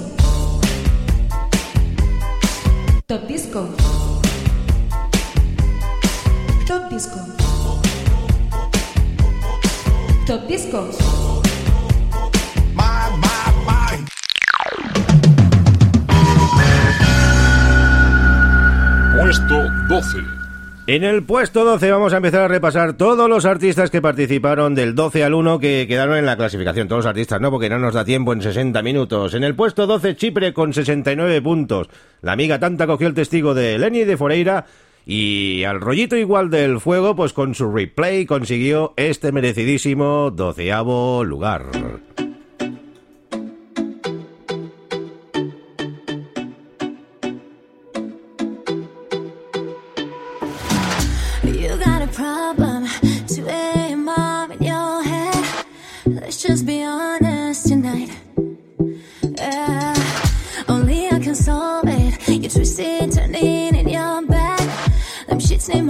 Top 3.08 3.28
Disco. 3.28 3.70
Top 6.78 6.90
Disco. 6.92 7.20
Top 10.28 10.48
Disco. 10.48 10.90
Puesto 19.20 19.70
12. 19.90 20.18
En 20.86 21.04
el 21.04 21.24
puesto 21.24 21.66
12 21.66 21.92
vamos 21.92 22.14
a 22.14 22.18
empezar 22.18 22.42
a 22.42 22.48
repasar 22.48 22.94
todos 22.94 23.28
los 23.28 23.46
artistas 23.46 23.90
que 23.90 24.02
participaron 24.02 24.76
del 24.76 24.94
12 24.94 25.24
al 25.24 25.34
1 25.34 25.60
que 25.60 25.86
quedaron 25.88 26.16
en 26.16 26.28
la 26.28 26.38
clasificación. 26.38 26.88
Todos 26.88 27.06
los 27.06 27.10
artistas, 27.10 27.42
no, 27.42 27.50
porque 27.50 27.70
no 27.70 27.80
nos 27.80 27.96
da 27.96 28.06
tiempo 28.06 28.34
en 28.34 28.42
60 28.44 28.84
minutos. 28.84 29.34
En 29.34 29.44
el 29.44 29.56
puesto 29.56 29.88
12, 29.88 30.16
Chipre 30.16 30.54
con 30.54 30.74
69 30.74 31.42
puntos. 31.42 31.90
La 32.22 32.34
amiga 32.34 32.60
Tanta 32.60 32.86
cogió 32.86 33.08
el 33.08 33.16
testigo 33.16 33.56
de 33.56 33.80
Lenny 33.80 34.04
de 34.04 34.16
Foreira 34.16 34.66
y 35.10 35.64
al 35.64 35.80
rollito 35.80 36.18
igual 36.18 36.50
del 36.50 36.82
fuego, 36.82 37.16
pues 37.16 37.32
con 37.32 37.56
su 37.56 37.72
replay 37.72 38.26
consiguió 38.26 38.94
este 38.98 39.32
merecidísimo 39.32 40.32
doceavo 40.32 41.24
lugar. 41.24 41.72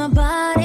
nobody 0.08 0.57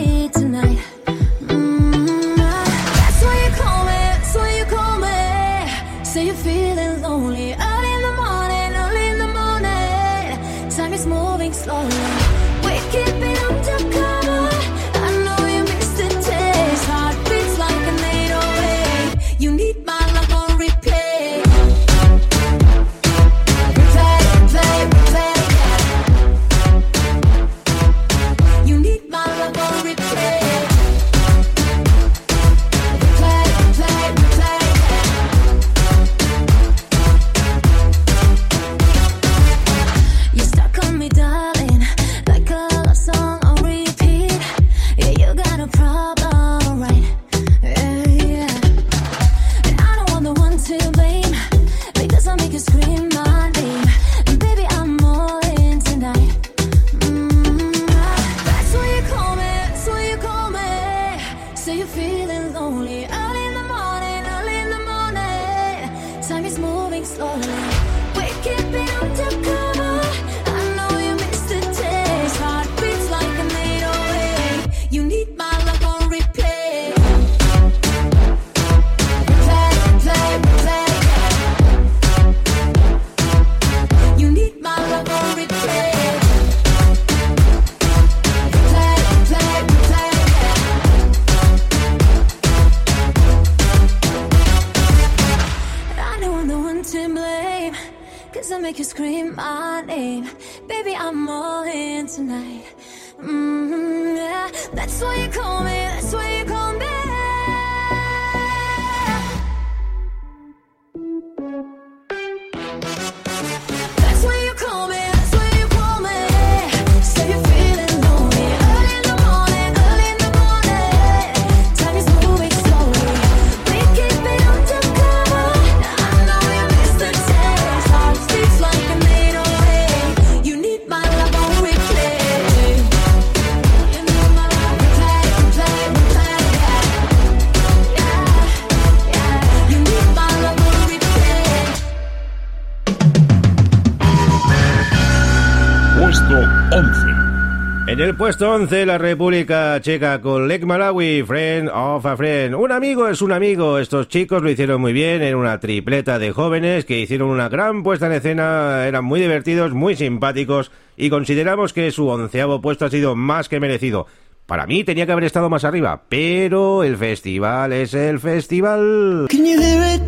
En 147.89 148.01
el 148.01 148.15
puesto 148.15 148.51
11, 148.51 148.87
la 148.87 148.97
República 148.99 149.81
Checa 149.81 150.21
con 150.21 150.47
Lek 150.47 150.65
Malawi, 150.65 151.23
Friend 151.23 151.69
of 151.73 152.07
a 152.07 152.17
Friend. 152.17 152.55
Un 152.55 152.71
amigo 152.71 153.09
es 153.09 153.23
un 153.23 153.33
amigo. 153.33 153.79
Estos 153.79 154.09
chicos 154.09 154.43
lo 154.43 154.51
hicieron 154.51 154.81
muy 154.81 154.93
bien. 154.93 155.23
Era 155.23 155.37
una 155.37 155.59
tripleta 155.59 156.19
de 156.19 156.33
jóvenes 156.33 156.85
que 156.85 157.01
hicieron 157.01 157.29
una 157.29 157.49
gran 157.49 157.83
puesta 157.83 158.07
en 158.07 158.13
escena. 158.13 158.87
Eran 158.87 159.05
muy 159.05 159.21
divertidos, 159.21 159.73
muy 159.73 159.97
simpáticos 159.97 160.71
y 160.97 161.11
consideramos 161.11 161.73
que 161.73 161.91
su 161.91 162.09
onceavo 162.09 162.61
puesto 162.61 162.85
ha 162.85 162.91
sido 162.91 163.17
más 163.17 163.49
que 163.49 163.61
merecido. 163.61 164.07
Para 164.47 164.67
mí 164.67 164.85
tenía 164.85 165.07
que 165.07 165.13
haber 165.13 165.25
estado 165.25 165.51
más 165.51 165.65
arriba, 165.65 166.03
pero 166.09 166.85
el 166.85 166.97
festival 166.97 167.73
es 167.73 167.95
el 167.95 168.21
festival. 168.21 169.27
Can 169.31 169.45
you 169.45 169.61
hear 169.61 169.97
it? 169.97 170.03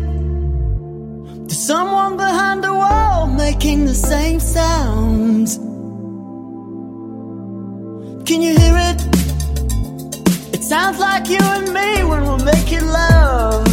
There's 1.47 1.65
someone 1.65 2.15
behind 2.17 2.63
the 2.63 2.71
wall 2.71 3.27
making 3.27 3.85
the 3.85 3.93
same 3.93 4.39
sounds. 4.39 5.59
Can 8.25 8.41
you 8.41 8.57
hear 8.57 8.75
it? 8.75 9.01
It 10.51 10.63
sounds 10.63 10.97
like 10.97 11.29
you 11.29 11.37
and 11.39 11.71
me 11.71 12.03
when 12.03 12.25
we're 12.25 12.43
making 12.43 12.87
love. 12.87 13.67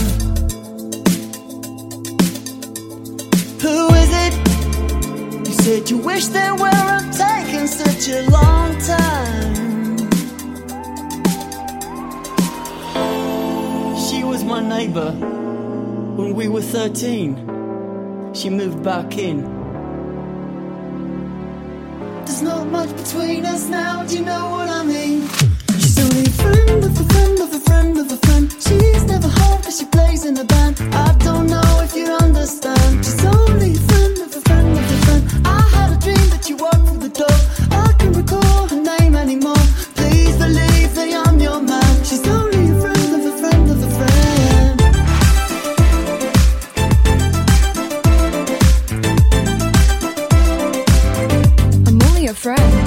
Who 3.62 3.95
is 3.95 4.11
it? 4.12 4.35
You 5.49 5.55
said 5.55 5.88
you 5.88 5.97
wish 5.97 6.27
they 6.27 6.53
weren't 6.53 7.15
taking 7.15 7.67
such 7.67 8.09
a 8.11 8.29
long 8.31 8.77
time. 8.81 9.97
She 13.97 14.23
was 14.23 14.45
my 14.45 14.61
neighbor 14.61 15.12
when 15.12 16.35
we 16.35 16.49
were 16.49 16.61
13. 16.61 18.35
She 18.35 18.51
moved 18.51 18.83
back 18.83 19.17
in. 19.17 19.62
There's 22.24 22.42
not 22.42 22.66
much 22.68 22.90
between 22.96 23.44
us 23.44 23.68
now, 23.68 24.04
do 24.04 24.16
you 24.16 24.24
know 24.24 24.50
what 24.50 24.68
I 24.68 24.85
mean? 24.85 25.28
She's 25.78 25.98
only 25.98 26.26
a 26.26 26.30
friend 26.30 26.85
of 26.85 27.00
a 27.00 27.04
friend 27.12 27.38
of 27.40 27.52
a 27.52 27.61
friend 27.61 27.98
of 27.98 28.12
a 28.12 28.16
friend. 28.26 28.52
She's 28.52 29.04
never 29.04 29.28
home 29.28 29.61
cause 29.62 29.78
she 29.78 29.87
plays 29.87 30.24
in 30.24 30.37
a 30.38 30.44
band. 30.44 30.80
I 30.92 31.14
don't 31.18 31.46
know 31.48 31.80
if 31.82 31.94
you 31.94 32.06
understand. 32.06 33.04
She's 33.04 33.24
only 33.24 33.72
a 33.74 33.82
friend 33.88 34.18
of 34.18 34.37
a 34.37 34.40
friend 34.40 34.78
of 34.78 34.92
a 34.96 34.98
friend. 35.06 35.46
I 35.46 35.61
had 35.76 35.88
a 35.96 35.98
dream 36.00 36.28
that 36.30 36.48
you 36.48 36.56
walked 36.56 36.87
through 36.88 37.02
the 37.08 37.12
door. 37.20 37.38
I 37.70 37.92
can't 37.98 38.16
recall 38.16 38.68
her 38.68 38.80
name 38.80 39.14
anymore. 39.16 39.62
Friend. 52.42 52.82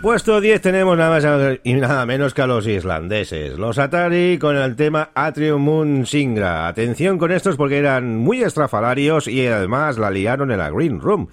Puesto 0.00 0.40
10 0.40 0.60
tenemos 0.62 0.96
nada 0.96 1.10
más 1.10 1.58
y 1.62 1.74
nada 1.74 2.06
menos 2.06 2.32
que 2.32 2.42
a 2.42 2.46
los 2.46 2.66
islandeses, 2.66 3.58
los 3.58 3.78
Atari 3.78 4.38
con 4.38 4.56
el 4.56 4.74
tema 4.74 5.10
Atrium 5.14 5.62
Moon 5.62 6.06
Singra. 6.06 6.68
Atención 6.68 7.18
con 7.18 7.32
estos 7.32 7.56
porque 7.56 7.78
eran 7.78 8.16
muy 8.16 8.42
estrafalarios 8.42 9.28
y 9.28 9.46
además 9.46 9.98
la 9.98 10.10
liaron 10.10 10.50
en 10.50 10.58
la 10.58 10.70
Green 10.70 11.00
Room. 11.00 11.28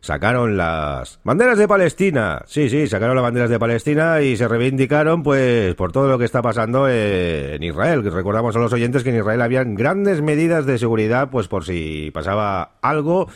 Sacaron 0.00 0.56
las 0.56 1.20
banderas 1.24 1.58
de 1.58 1.68
Palestina. 1.68 2.42
Sí, 2.46 2.68
sí, 2.70 2.86
sacaron 2.86 3.16
las 3.16 3.22
banderas 3.22 3.50
de 3.50 3.58
Palestina 3.58 4.20
y 4.20 4.36
se 4.36 4.48
reivindicaron 4.48 5.22
pues 5.22 5.74
por 5.74 5.92
todo 5.92 6.08
lo 6.08 6.18
que 6.18 6.24
está 6.24 6.42
pasando 6.42 6.88
en 6.88 7.62
Israel. 7.62 8.04
Recordamos 8.10 8.56
a 8.56 8.58
los 8.58 8.72
oyentes 8.72 9.02
que 9.02 9.10
en 9.10 9.18
Israel 9.18 9.42
habían 9.42 9.74
grandes 9.74 10.20
medidas 10.22 10.66
de 10.66 10.78
seguridad 10.78 11.30
pues 11.30 11.48
por 11.48 11.64
si 11.64 12.10
pasaba 12.12 12.72
algo, 12.82 13.28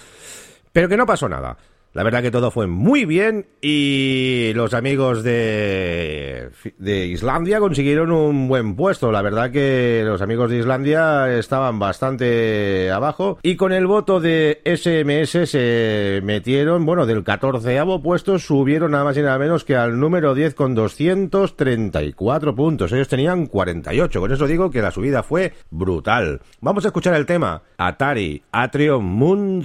pero 0.73 0.89
que 0.89 0.97
no 0.97 1.07
pasó 1.07 1.29
nada. 1.29 1.57
La 1.95 2.03
verdad 2.03 2.23
que 2.23 2.33
todo 2.33 2.51
fue 2.51 2.67
muy 2.67 3.05
bien 3.05 3.47
y 3.63 4.51
los 4.57 4.75
amigos 4.75 5.23
de, 5.23 6.51
de 6.77 7.07
Islandia 7.07 7.61
consiguieron 7.61 8.11
un 8.11 8.49
buen 8.49 8.75
puesto. 8.75 9.13
La 9.13 9.23
verdad 9.23 9.53
que 9.53 10.03
los 10.05 10.21
amigos 10.21 10.51
de 10.51 10.59
Islandia 10.59 11.33
estaban 11.39 11.79
bastante 11.79 12.91
abajo 12.91 13.39
y 13.43 13.55
con 13.55 13.73
el 13.73 13.87
voto 13.87 14.19
de 14.19 14.61
SMS 14.65 15.49
se 15.49 16.21
metieron, 16.25 16.85
bueno, 16.85 17.07
del 17.07 17.23
14 17.23 17.81
puesto 18.03 18.41
subieron 18.41 18.91
nada 18.91 19.05
más 19.05 19.17
y 19.17 19.23
nada 19.23 19.39
menos 19.39 19.63
que 19.65 19.77
al 19.77 20.01
número 20.01 20.35
10 20.35 20.55
con 20.57 20.75
234 20.75 22.57
puntos. 22.57 22.91
Ellos 22.93 23.07
tenían 23.07 23.47
48. 23.47 24.21
Con 24.21 24.33
eso 24.33 24.49
digo 24.49 24.69
que 24.71 24.83
la 24.83 24.91
subida 24.91 25.23
fue 25.23 25.53
brutal. 25.71 26.41
Vamos 26.61 26.85
a 26.85 26.89
escuchar 26.89 27.15
el 27.15 27.25
tema 27.25 27.63
Atari 27.79 28.43
Atrium 28.51 29.05
Moon 29.05 29.63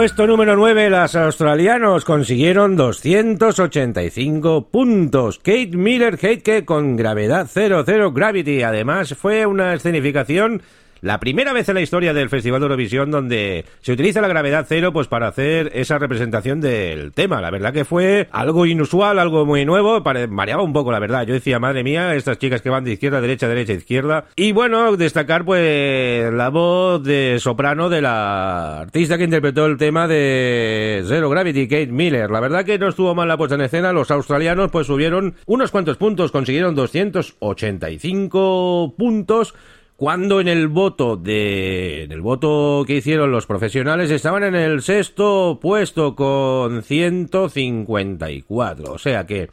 puesto 0.00 0.26
número 0.26 0.56
9, 0.56 0.88
los 0.88 1.14
australianos 1.14 2.06
consiguieron 2.06 2.74
285 2.74 4.68
puntos. 4.70 5.38
Kate 5.40 5.72
Miller 5.74 6.18
Heidke 6.18 6.64
con 6.64 6.96
gravedad 6.96 7.46
00 7.46 8.10
Gravity. 8.10 8.62
Además, 8.62 9.14
fue 9.14 9.44
una 9.44 9.74
escenificación 9.74 10.62
la 11.02 11.18
primera 11.18 11.52
vez 11.52 11.68
en 11.68 11.76
la 11.76 11.80
historia 11.80 12.12
del 12.12 12.28
Festival 12.28 12.60
de 12.60 12.64
Eurovisión 12.64 13.10
donde 13.10 13.64
se 13.80 13.92
utiliza 13.92 14.20
la 14.20 14.28
gravedad 14.28 14.66
cero 14.68 14.92
pues 14.92 15.08
para 15.08 15.28
hacer 15.28 15.70
esa 15.74 15.98
representación 15.98 16.60
del 16.60 17.12
tema. 17.12 17.40
La 17.40 17.50
verdad 17.50 17.72
que 17.72 17.84
fue 17.84 18.28
algo 18.30 18.66
inusual, 18.66 19.18
algo 19.18 19.46
muy 19.46 19.64
nuevo, 19.64 20.00
variaba 20.02 20.62
un 20.62 20.72
poco 20.72 20.92
la 20.92 20.98
verdad. 20.98 21.26
Yo 21.26 21.34
decía, 21.34 21.58
madre 21.58 21.82
mía, 21.82 22.14
estas 22.14 22.38
chicas 22.38 22.62
que 22.62 22.70
van 22.70 22.84
de 22.84 22.92
izquierda 22.92 23.20
derecha, 23.20 23.48
derecha, 23.48 23.72
izquierda. 23.72 24.26
Y 24.36 24.52
bueno, 24.52 24.96
destacar 24.96 25.44
pues 25.44 26.32
la 26.32 26.48
voz 26.50 27.02
de 27.02 27.38
soprano 27.40 27.88
de 27.88 28.02
la 28.02 28.80
artista 28.80 29.16
que 29.16 29.24
interpretó 29.24 29.66
el 29.66 29.76
tema 29.76 30.06
de 30.06 31.02
Zero 31.06 31.30
Gravity, 31.30 31.68
Kate 31.68 31.86
Miller. 31.86 32.30
La 32.30 32.40
verdad 32.40 32.64
que 32.64 32.78
no 32.78 32.88
estuvo 32.88 33.14
mal 33.14 33.28
la 33.28 33.36
puesta 33.36 33.54
en 33.54 33.62
escena. 33.62 33.92
Los 33.92 34.10
australianos 34.10 34.70
pues 34.70 34.86
subieron 34.86 35.34
unos 35.46 35.70
cuantos 35.70 35.96
puntos, 35.96 36.32
consiguieron 36.32 36.74
285 36.74 38.94
puntos 38.96 39.54
cuando 40.00 40.40
en 40.40 40.48
el 40.48 40.66
voto 40.68 41.18
de 41.18 42.04
en 42.04 42.12
el 42.12 42.22
voto 42.22 42.84
que 42.86 42.96
hicieron 42.96 43.30
los 43.30 43.44
profesionales 43.44 44.10
estaban 44.10 44.42
en 44.44 44.54
el 44.54 44.80
sexto 44.80 45.58
puesto 45.60 46.16
con 46.16 46.82
154 46.82 48.92
o 48.94 48.98
sea 48.98 49.26
que 49.26 49.50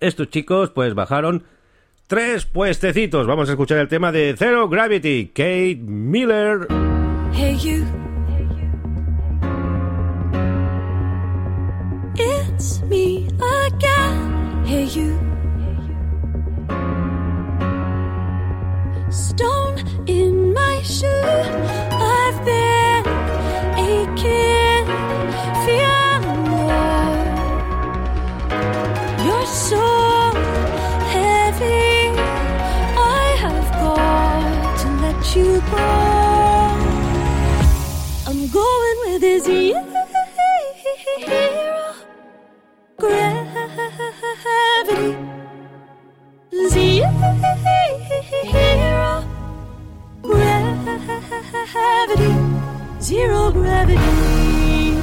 estos 0.00 0.30
chicos 0.30 0.70
pues 0.70 0.94
bajaron 0.94 1.44
tres 2.08 2.44
puestecitos 2.44 3.28
vamos 3.28 3.48
a 3.48 3.52
escuchar 3.52 3.78
el 3.78 3.86
tema 3.86 4.10
de 4.10 4.34
Zero 4.36 4.68
Gravity 4.68 5.28
Kate 5.28 5.76
Miller 5.76 6.66
Hey 7.32 7.56
you. 7.56 7.84
It's 12.16 12.80
me 12.82 13.28
again. 13.40 14.64
Hey 14.64 14.86
you. 14.86 15.23
Stone 19.14 19.78
in 20.08 20.52
my 20.52 20.82
shoe. 20.82 21.06
I've 21.06 22.44
been 22.44 23.06
aching, 23.78 24.86
feeling 25.64 26.44
low. 26.50 27.14
You're 29.24 29.46
so 29.46 29.86
heavy. 31.14 32.10
I 32.98 33.36
have 33.38 33.70
got 33.84 34.78
to 34.80 34.88
let 35.04 35.20
you 35.36 35.50
go. 35.70 35.90
I'm 38.26 38.40
going 38.48 38.98
with 39.06 39.22
his 39.22 39.46
hero. 39.46 39.82
Gravity. 42.98 44.04
Zero. 46.68 47.83
Gravity. 51.72 52.34
Zero 53.00 53.50
gravity. 53.50 54.94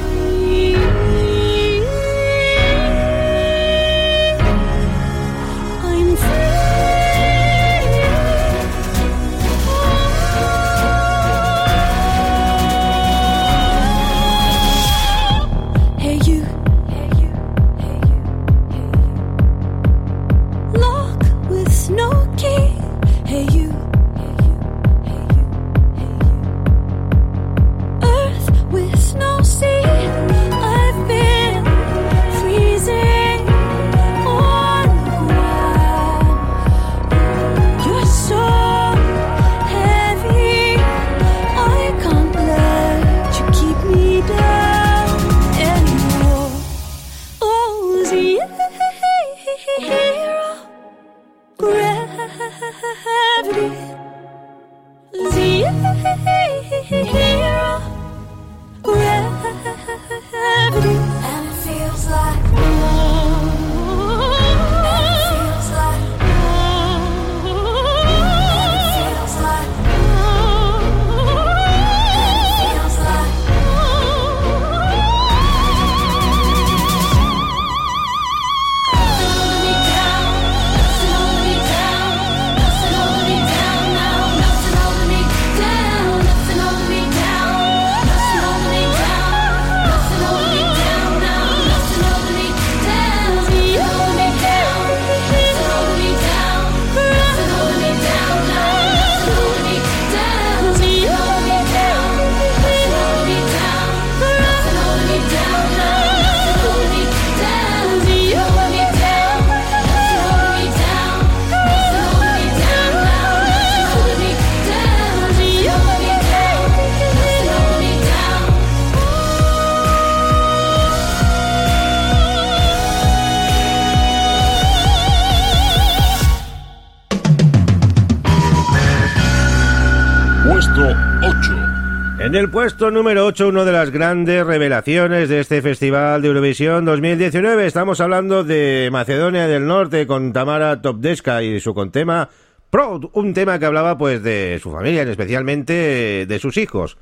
En 132.32 132.38
el 132.38 132.50
puesto 132.50 132.91
número 132.91 133.26
8, 133.26 133.50
una 133.50 133.65
de 133.65 133.74
las 133.74 133.91
grandes 133.91 134.48
revelaciones 134.48 135.28
de 135.28 135.41
este 135.41 135.62
Festival 135.62 136.22
de 136.22 136.30
Eurovisión 136.30 136.86
2019. 136.86 137.65
Estamos 137.65 138.00
hablando 138.00 138.46
de 138.46 138.88
Macedonia 138.89 139.50
del 139.50 139.67
Norte 139.67 140.08
con 140.08 140.32
Tamara 140.32 140.82
Topdeska 140.82 141.44
y 141.44 141.60
su 141.60 141.74
contema 141.74 142.30
Proud, 142.70 143.10
un 143.12 143.34
tema 143.34 143.60
que 143.60 143.65
hablaba 143.65 143.98
pues 143.98 144.24
de 144.24 144.62
su 144.63 144.72
familia, 144.72 145.02
especialmente 145.02 146.26
de 146.26 146.39
sus 146.39 146.56
hijos. 146.56 146.98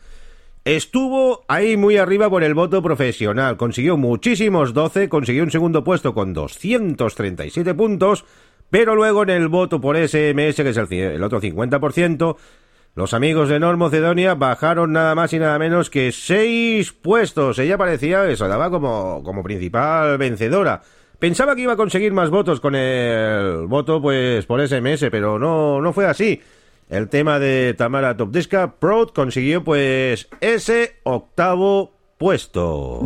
Estuvo 0.66 1.46
ahí 1.48 1.78
muy 1.78 1.98
arriba 1.98 2.28
por 2.28 2.44
el 2.44 2.56
voto 2.56 2.82
profesional, 2.82 3.56
consiguió 3.56 3.98
muchísimos 3.98 4.74
12, 4.74 5.10
consiguió 5.10 5.44
un 5.44 5.52
segundo 5.52 5.84
puesto 5.84 6.16
con 6.16 6.34
237 6.34 7.76
puntos, 7.76 8.26
pero 8.72 8.96
luego 8.96 9.22
en 9.22 9.30
el 9.30 9.48
voto 9.48 9.80
por 9.80 9.96
SMS, 9.96 10.56
que 10.56 10.70
es 10.70 10.78
el, 10.78 10.92
el 10.92 11.24
otro 11.24 11.40
50%, 11.40 12.36
los 12.96 13.14
amigos 13.14 13.50
de 13.50 13.60
Nor 13.60 13.78
Macedonia 13.78 14.36
bajaron 14.36 14.92
nada 14.92 15.16
más 15.16 15.32
y 15.34 15.40
nada 15.40 15.58
menos 15.58 15.90
que 15.90 16.12
seis 16.12 16.92
puestos. 16.92 17.60
Ella 17.60 17.78
parecía 17.78 18.28
que 18.28 18.36
se 18.36 18.48
daba 18.48 18.70
como, 18.70 19.24
como 19.24 19.44
principal 19.44 20.18
vencedora. 20.18 20.82
Pensaba 21.20 21.56
que 21.56 21.62
iba 21.62 21.74
a 21.74 21.78
conseguir 21.78 22.14
más 22.14 22.30
votos 22.30 22.60
con 22.60 22.76
el 22.76 23.68
voto 23.68 24.02
pues 24.02 24.46
por 24.46 24.66
SMS, 24.66 25.08
pero 25.12 25.38
no, 25.38 25.82
no 25.82 25.94
fue 25.94 26.06
así. 26.06 26.42
El 26.90 27.08
tema 27.08 27.40
de 27.40 27.76
Tamara 27.78 28.18
Topdeska, 28.18 28.76
Proud 28.80 29.10
consiguió 29.10 29.64
pues 29.64 30.28
ese 30.42 30.96
octavo 31.04 31.94
puesto. 32.18 33.02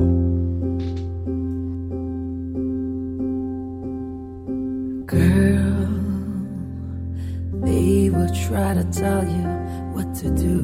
Girl, 5.10 5.84
to 10.16 10.30
do, 10.30 10.62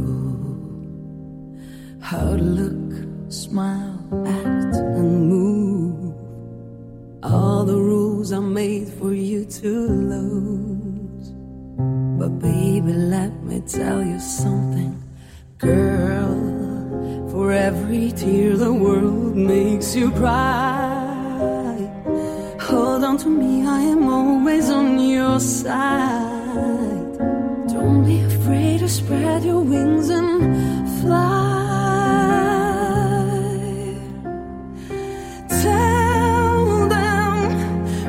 how 2.01 2.35
to 2.35 2.43
look, 2.43 3.31
smile, 3.31 3.97
act, 4.27 4.75
and 4.75 5.27
move. 5.27 6.15
All 7.23 7.65
the 7.65 7.75
rules 7.75 8.31
are 8.31 8.41
made 8.41 8.87
for 8.89 9.11
you 9.11 9.45
to 9.45 9.71
lose. 10.13 11.31
But 12.19 12.39
baby, 12.39 12.93
let 12.93 13.33
me 13.43 13.61
tell 13.61 14.03
you 14.03 14.19
something, 14.19 15.01
girl. 15.57 17.29
For 17.31 17.51
every 17.51 18.11
tear 18.11 18.55
the 18.55 18.71
world 18.71 19.35
makes 19.35 19.95
you 19.95 20.11
cry. 20.11 21.77
Hold 22.61 23.03
on 23.03 23.17
to 23.17 23.29
me, 23.29 23.65
I 23.65 23.81
am 23.81 24.07
always 24.07 24.69
on 24.69 24.99
your 24.99 25.39
side. 25.39 26.98
Don't 27.79 28.03
be 28.05 28.19
afraid 28.19 28.79
to 28.81 28.89
spread 28.89 29.41
your 29.45 29.61
wings 29.61 30.09
and 30.09 30.37
fly. 30.99 31.55
Tell 35.63 36.89
them, 36.95 37.35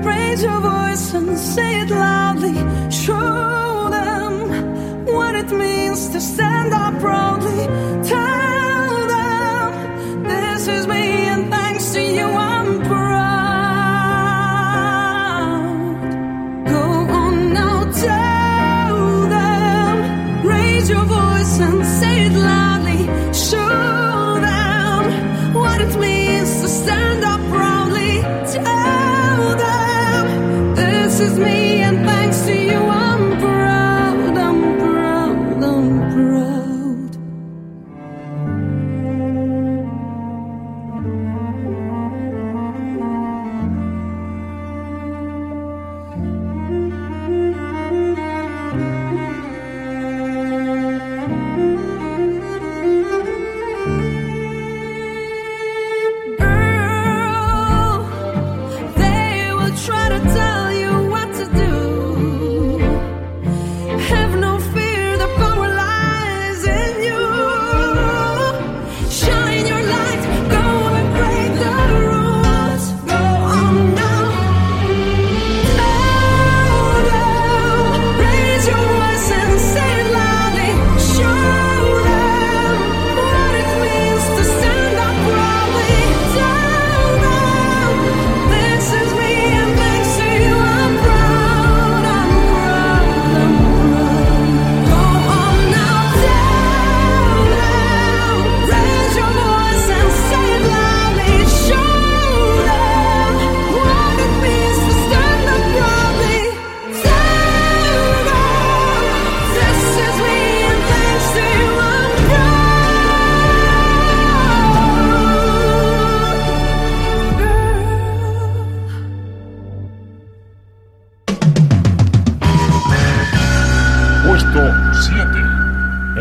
raise 0.03 0.43
your 0.43 0.61
voice 0.61 1.15
and 1.15 1.39
say 1.39 1.83
it 1.83 1.91
loudly. 1.91 2.57
Show 2.91 3.89
them 3.97 4.35
what 5.07 5.37
it 5.37 5.51
means 5.53 6.09
to 6.15 6.21
stand 6.21 6.73
up 6.75 6.99
proudly. 6.99 7.61
Tell 8.11 8.30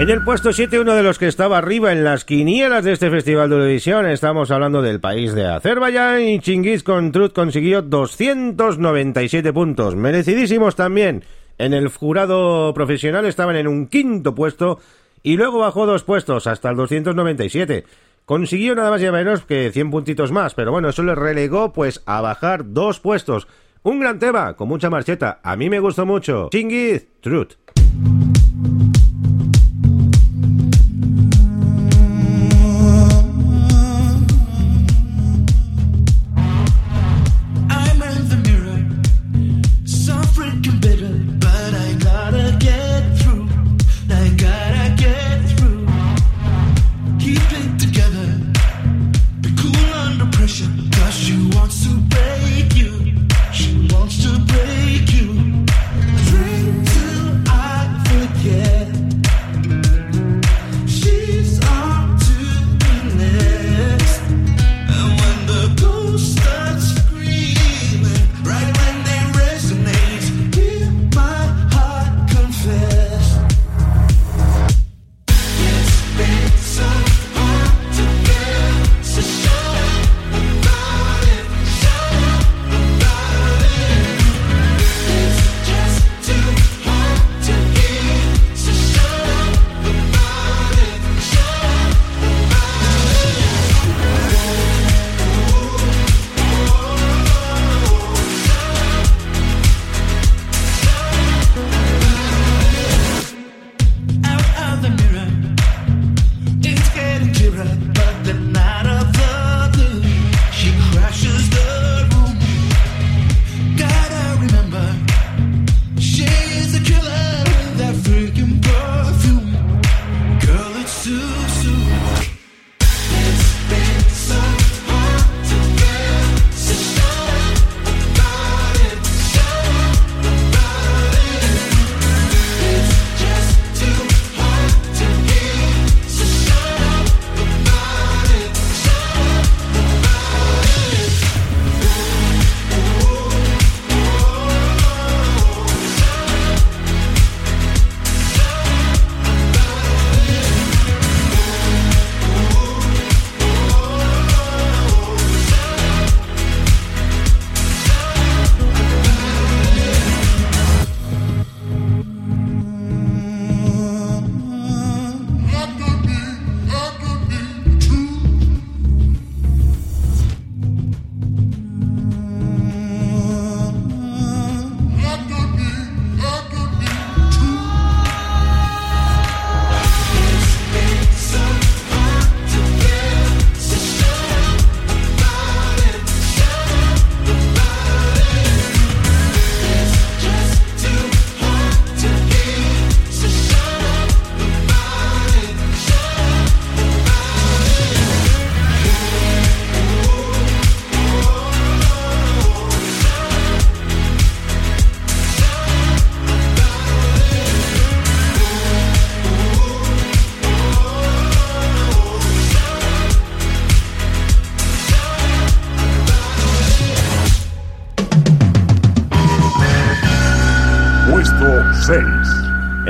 En 0.10 0.16
el 0.16 0.24
puesto 0.24 0.52
7, 0.52 0.80
uno 0.80 0.96
de 0.96 1.04
los 1.04 1.20
que 1.20 1.28
estaba 1.28 1.60
arriba 1.60 1.92
en 1.92 2.04
las 2.04 2.26
quinielas 2.26 2.84
de 2.84 2.94
este 2.94 3.12
Festival 3.12 3.48
de 3.48 3.58
Eurovisión, 3.58 4.08
estamos 4.08 4.50
hablando 4.50 4.82
del 4.82 5.00
país 5.00 5.36
de 5.36 5.46
Azerbaiyán 5.46 6.24
y 6.24 6.40
Chingiz 6.40 6.82
con 6.82 7.12
Truth 7.12 7.32
consiguió 7.32 7.84
297 7.84 9.54
puntos, 9.54 9.96
merecidísimos 9.96 10.76
también. 10.76 11.24
En 11.60 11.76
el 11.76 11.90
jurado 11.90 12.74
profesional 12.74 13.28
estaban 13.28 13.56
en 13.56 13.68
un 13.68 13.86
quinto 13.86 14.34
puesto 14.34 14.80
y 15.22 15.38
luego 15.38 15.60
bajó 15.60 15.86
dos 15.86 16.04
puestos 16.04 16.48
hasta 16.48 16.72
el 16.72 16.78
297. 16.78 17.84
Consiguió 18.26 18.74
nada 18.74 18.90
más 18.90 19.02
y 19.02 19.06
nada 19.06 19.20
menos 19.20 19.46
que 19.46 19.70
100 19.72 19.92
puntitos 19.92 20.32
más, 20.32 20.56
pero 20.56 20.72
bueno, 20.72 20.90
eso 20.90 21.04
le 21.04 21.14
relegó 21.14 21.72
pues 21.72 22.02
a 22.08 22.20
bajar 22.22 22.74
dos 22.74 23.00
puestos. 23.00 23.48
Un 23.84 24.00
gran 24.00 24.18
tema, 24.18 24.56
con 24.56 24.70
mucha 24.70 24.90
marcheta. 24.90 25.40
A 25.44 25.56
mí 25.56 25.70
me 25.70 25.80
gustó 25.80 26.08
mucho. 26.08 26.50
Chingiz, 26.52 27.08
Truth. 27.22 27.58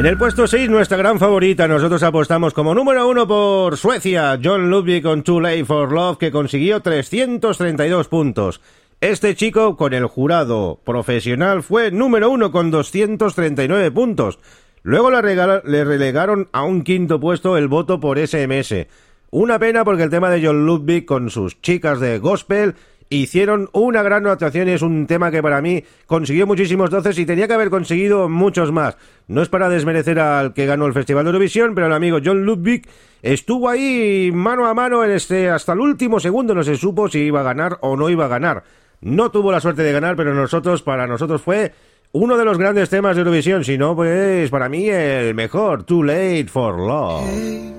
El 0.10 0.18
puesto 0.18 0.48
6, 0.48 0.72
nuestra 0.72 0.98
gran 0.98 1.20
favorita, 1.20 1.68
nosotros 1.68 2.02
apostamos 2.02 2.56
como 2.56 2.74
número 2.74 3.08
uno 3.08 3.28
por 3.28 3.78
Suecia, 3.78 4.40
John 4.44 4.68
Ludwig 4.72 5.04
con 5.04 5.22
Too 5.22 5.40
Late 5.40 5.66
for 5.66 5.92
Love, 5.92 6.18
que 6.18 6.32
consiguió 6.32 6.80
332 6.82 8.08
puntos. 8.08 8.60
Este 9.02 9.36
chico, 9.36 9.78
con 9.78 9.94
el 9.94 10.08
jurado 10.08 10.80
profesional, 10.84 11.62
fue 11.62 11.92
número 11.92 12.32
uno 12.32 12.52
con 12.52 12.72
239 12.72 13.92
puntos. 13.92 14.40
Luego 14.82 15.12
le, 15.12 15.22
regala- 15.22 15.62
le 15.64 15.84
relegaron 15.84 16.50
a 16.54 16.64
un 16.64 16.82
quinto 16.82 17.20
puesto 17.20 17.56
el 17.56 17.68
voto 17.68 18.00
por 18.00 18.18
SMS. 18.18 18.88
Una 19.30 19.60
pena 19.60 19.86
porque 19.86 20.04
el 20.04 20.10
tema 20.10 20.32
de 20.32 20.44
John 20.44 20.66
Ludwig 20.66 21.06
con 21.06 21.30
sus 21.30 21.62
chicas 21.62 22.00
de 22.00 22.18
gospel 22.18 22.74
hicieron 23.10 23.70
una 23.74 24.04
gran 24.04 24.28
actuación 24.28 24.68
y 24.68 24.72
es 24.72 24.82
un 24.82 25.08
tema 25.08 25.32
que 25.32 25.42
para 25.42 25.62
mí 25.62 25.84
consiguió 26.06 26.46
muchísimos 26.46 26.90
doces 26.90 27.18
y 27.18 27.26
tenía 27.26 27.48
que 27.48 27.54
haber 27.54 27.70
conseguido 27.70 28.30
muchos 28.30 28.72
más. 28.72 28.98
No 29.28 29.42
es 29.42 29.50
para 29.50 29.70
desmerecer 29.70 30.20
al 30.20 30.54
que 30.54 30.66
ganó 30.66 30.86
el 30.86 30.94
Festival 30.94 31.24
de 31.24 31.30
Eurovisión, 31.30 31.74
pero 31.74 31.88
el 31.88 31.94
amigo 31.94 32.20
John 32.24 32.46
Ludwig 32.46 32.88
estuvo 33.22 33.70
ahí 33.70 34.32
mano 34.34 34.68
a 34.68 34.74
mano 34.74 35.04
en 35.04 35.12
este 35.12 35.50
hasta 35.50 35.74
el 35.74 35.80
último 35.80 36.20
segundo 36.20 36.54
no 36.54 36.64
se 36.64 36.76
supo 36.76 37.10
si 37.10 37.20
iba 37.20 37.42
a 37.42 37.44
ganar 37.44 37.78
o 37.82 37.98
no 37.98 38.10
iba 38.10 38.26
a 38.26 38.30
ganar. 38.30 38.64
No 39.02 39.32
tuvo 39.32 39.52
la 39.52 39.62
suerte 39.62 39.82
de 39.82 39.94
ganar, 39.94 40.16
pero 40.16 40.34
nosotros 40.34 40.84
para 40.84 41.08
nosotros 41.08 41.42
fue 41.42 41.72
uno 42.12 42.38
de 42.38 42.46
los 42.46 42.58
grandes 42.58 42.90
temas 42.90 43.16
de 43.16 43.22
Eurovisión, 43.22 43.64
si 43.64 43.78
no 43.78 43.96
pues 43.96 44.50
para 44.50 44.70
mí 44.70 44.90
el 44.90 45.34
mejor, 45.36 45.84
Too 45.84 46.04
Late 46.04 46.48
for 46.48 46.78
Love. 46.80 47.24
Hey, 47.28 47.74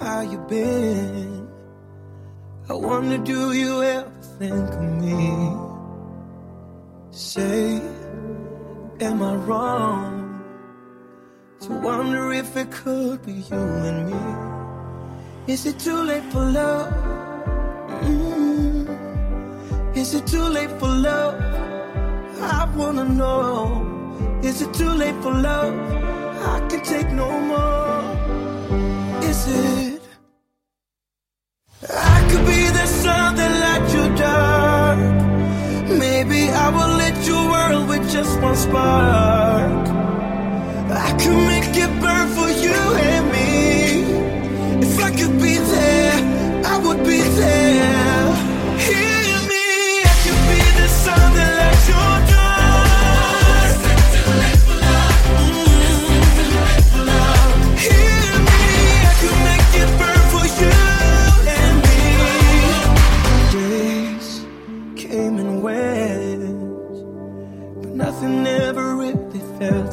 how 0.00 0.22
you? 0.22 1.51
I 2.68 2.74
wonder, 2.74 3.18
do 3.18 3.52
you 3.52 3.82
ever 3.82 4.10
think 4.38 4.68
of 4.70 4.82
me? 5.02 5.56
Say, 7.10 7.80
am 9.00 9.20
I 9.20 9.34
wrong 9.34 10.44
to 11.60 11.72
wonder 11.80 12.32
if 12.32 12.56
it 12.56 12.70
could 12.70 13.26
be 13.26 13.32
you 13.32 13.56
and 13.56 14.10
me? 14.10 15.52
Is 15.52 15.66
it 15.66 15.80
too 15.80 16.02
late 16.04 16.22
for 16.32 16.44
love? 16.44 16.92
Mm. 18.04 19.96
Is 19.96 20.14
it 20.14 20.26
too 20.28 20.44
late 20.44 20.70
for 20.78 20.86
love? 20.88 21.34
I 22.40 22.72
wanna 22.76 23.04
know. 23.04 24.40
Is 24.44 24.62
it 24.62 24.72
too 24.72 24.90
late 24.90 25.20
for 25.20 25.34
love? 25.34 25.74
I 26.46 26.60
can 26.68 26.82
take 26.84 27.10
no 27.10 27.28
more. 27.40 28.02
Is 29.24 29.48
it? 29.48 29.91
I 31.90 32.28
could 32.30 32.46
be 32.46 32.68
the 32.68 32.86
sun 32.86 33.34
that 33.34 33.50
lights 33.60 33.92
your 33.92 34.14
dark. 34.14 34.98
Maybe 35.98 36.48
I 36.48 36.68
will 36.68 36.96
lit 36.96 37.26
your 37.26 37.44
world 37.50 37.88
with 37.88 38.08
just 38.08 38.40
one 38.40 38.54
spark. 38.54 39.88
I 40.90 41.10
could 41.18 41.36
make 41.50 41.74
it 41.74 41.90
burn 42.00 42.28
for 42.36 42.48
you 42.64 42.78
and 43.10 43.32
me. 43.32 44.86
If 44.86 44.96
I 45.02 45.10
could 45.10 45.36
be 45.42 45.58
there, 45.58 46.64
I 46.66 46.78
would 46.78 46.98
be 46.98 47.20
there. 47.20 48.26
Hear 48.86 49.34
me, 49.50 49.64
I 50.06 50.14
could 50.22 50.42
be 50.50 50.62
the 50.80 50.88
sun 50.88 51.34
that 51.34 51.50
lights 51.58 51.88
your 51.88 52.11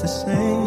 same. 0.09 0.58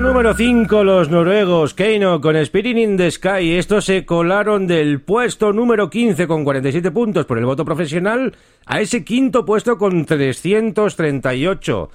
Número 0.00 0.34
5, 0.34 0.82
los 0.82 1.08
noruegos 1.08 1.74
Keino 1.74 2.20
con 2.20 2.36
Spirit 2.36 2.76
in 2.76 2.96
the 2.96 3.10
Sky. 3.10 3.56
Estos 3.56 3.84
se 3.84 4.04
colaron 4.04 4.66
del 4.66 5.00
puesto 5.00 5.52
número 5.52 5.90
15 5.90 6.26
con 6.26 6.44
47 6.44 6.90
puntos 6.90 7.26
por 7.26 7.38
el 7.38 7.44
voto 7.44 7.64
profesional 7.64 8.34
a 8.66 8.80
ese 8.80 9.04
quinto 9.04 9.44
puesto 9.44 9.78
con 9.78 10.04
338. 10.04 11.90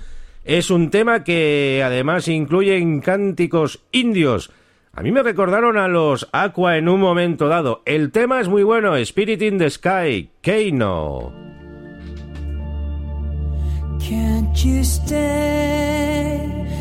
Es 0.45 0.69
un 0.69 0.89
tema 0.89 1.23
que 1.23 1.81
además 1.83 2.27
incluye 2.27 3.01
cánticos 3.03 3.81
indios. 3.91 4.51
A 4.93 5.01
mí 5.01 5.11
me 5.11 5.23
recordaron 5.23 5.77
a 5.77 5.87
los 5.87 6.29
Aqua 6.31 6.77
en 6.77 6.89
un 6.89 7.01
momento 7.01 7.47
dado. 7.47 7.81
El 7.85 8.11
tema 8.11 8.39
es 8.39 8.47
muy 8.47 8.63
bueno, 8.63 8.95
Spirit 8.95 9.41
in 9.41 9.57
the 9.57 9.69
Sky, 9.69 10.29
Keino. 10.41 11.33
You 14.61 14.83
stay? 14.83 16.18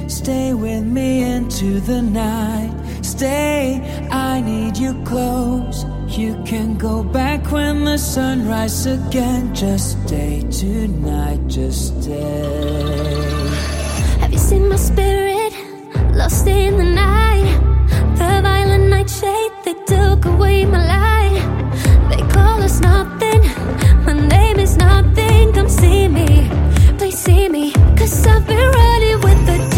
Stay 0.09 0.55
with 0.55 0.85
me 0.85 1.23
into 1.23 1.81
the 1.81 2.01
night. 2.01 2.73
Stay, 3.03 4.09
I 4.11 4.41
need 4.41 4.79
you 4.79 4.95
close. 5.05 5.85
You 6.09 6.43
can 6.47 6.79
go 6.79 7.03
back 7.03 7.53
when 7.53 7.85
the 7.85 7.99
sun 7.99 8.49
rises 8.49 8.87
again. 8.87 9.55
Just 9.55 10.03
stay 10.07 10.41
tonight, 10.51 11.47
just 11.47 12.03
stay. 12.03 13.49
Have 14.21 14.33
you 14.33 14.39
seen 14.39 14.67
my 14.71 14.77
spirit 14.77 15.53
lost 16.15 16.47
in 16.47 16.79
the 16.79 16.85
night? 16.85 17.53
The 18.17 18.41
violent 18.43 18.89
nightshade 18.89 19.53
that 19.67 19.87
took 19.87 20.25
away 20.25 20.65
my 20.65 20.83
light. 20.97 21.43
They 22.09 22.23
call 22.33 22.63
us 22.63 22.81
nothing. 22.81 23.43
My 24.07 24.15
name 24.15 24.59
is 24.59 24.77
nothing. 24.79 25.53
Come 25.53 25.69
see 25.69 26.09
me, 26.09 26.49
please 26.97 27.19
see 27.19 27.49
me. 27.51 27.73
Cause 27.99 28.27
I've 28.27 28.47
been 28.47 28.71
running 28.71 29.21
with 29.21 29.47
the 29.47 29.78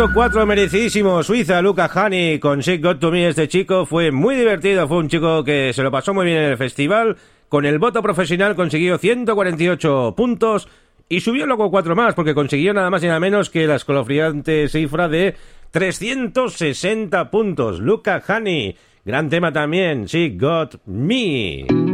puesto 0.00 0.14
4 0.14 0.46
merecidísimo 0.46 1.22
Suiza, 1.22 1.60
Luca 1.60 1.90
Hani 1.92 2.38
con 2.38 2.60
Shake 2.60 2.82
Got 2.82 3.00
To 3.00 3.10
Me. 3.10 3.28
Este 3.28 3.48
chico 3.48 3.84
fue 3.84 4.10
muy 4.10 4.34
divertido, 4.34 4.88
fue 4.88 4.96
un 4.96 5.08
chico 5.08 5.44
que 5.44 5.72
se 5.74 5.82
lo 5.82 5.90
pasó 5.90 6.14
muy 6.14 6.24
bien 6.24 6.38
en 6.38 6.50
el 6.52 6.56
festival. 6.56 7.18
Con 7.50 7.66
el 7.66 7.78
voto 7.78 8.02
profesional 8.02 8.54
consiguió 8.54 8.96
148 8.96 10.14
puntos 10.16 10.68
y 11.06 11.20
subió 11.20 11.44
luego 11.44 11.70
4 11.70 11.94
más 11.94 12.14
porque 12.14 12.34
consiguió 12.34 12.72
nada 12.72 12.88
más 12.88 13.02
y 13.02 13.08
nada 13.08 13.20
menos 13.20 13.50
que 13.50 13.66
la 13.66 13.76
escalofriante 13.76 14.70
cifra 14.70 15.06
de 15.06 15.36
360 15.70 17.30
puntos. 17.30 17.80
Luca 17.80 18.22
Hani, 18.26 18.76
gran 19.04 19.28
tema 19.28 19.52
también, 19.52 20.06
She 20.06 20.30
Got 20.38 20.76
Me. 20.86 21.89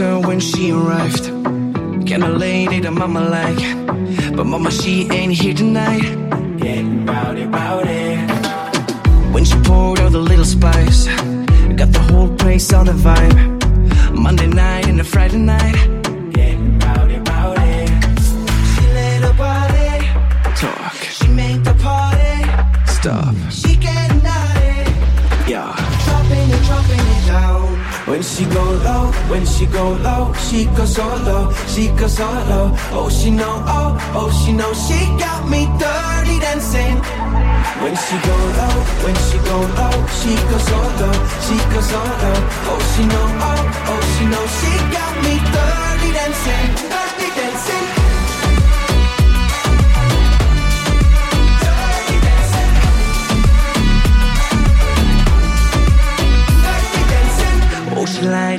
Her 0.00 0.18
when 0.18 0.40
she 0.40 0.72
arrived. 0.72 1.24
Kinda 2.06 2.28
lady 2.28 2.80
that 2.80 2.92
mama 2.92 3.20
like. 3.20 3.62
But 4.34 4.44
mama, 4.44 4.70
she 4.70 5.08
ain't 5.10 5.32
here 5.32 5.54
tonight. 5.54 6.02
Getting 6.58 7.06
rowdy, 7.06 7.44
rowdy. 7.44 8.16
When 9.32 9.44
she 9.44 9.56
poured 9.60 10.00
out 10.00 10.12
the 10.12 10.18
little 10.18 10.44
spice, 10.44 11.06
got 11.76 11.92
the 11.92 12.04
whole 12.10 12.30
place 12.36 12.72
on 12.72 12.86
the 12.86 12.92
vibe. 12.92 13.38
Monday 14.14 14.48
night 14.48 14.86
and 14.86 15.00
a 15.00 15.04
Friday 15.04 15.38
night. 15.38 15.99
When 28.10 28.22
she 28.24 28.44
go 28.44 28.64
low, 28.64 29.06
when 29.30 29.46
she 29.46 29.66
go 29.66 29.92
low, 29.92 30.32
she 30.34 30.64
go 30.76 30.84
solo, 30.84 31.52
she 31.68 31.88
go 31.94 32.08
solo. 32.08 32.72
Oh, 32.90 33.08
she 33.08 33.30
know, 33.30 33.62
oh, 33.66 33.96
oh, 34.18 34.30
she 34.44 34.52
know, 34.52 34.72
she 34.74 34.98
got 35.16 35.48
me 35.48 35.66
dirty 35.78 36.40
dancing. 36.40 36.96
When 37.82 37.94
she 37.94 38.16
go 38.26 38.36
low, 38.58 38.76
when 39.06 39.14
she 39.30 39.38
go 39.46 39.58
low, 39.78 39.96
she 40.18 40.34
go 40.50 40.58
solo, 40.68 41.10
she 41.46 41.56
go 41.72 41.80
solo. 41.80 42.32
Oh, 42.70 42.80
she 42.92 43.02
know, 43.06 43.26
oh, 43.48 43.62
oh, 43.92 44.02
she 44.18 44.24
know, 44.26 44.44
she 44.58 44.72
got 44.90 45.14
me 45.22 45.34
dirty 45.54 46.10
dancing. 46.12 46.99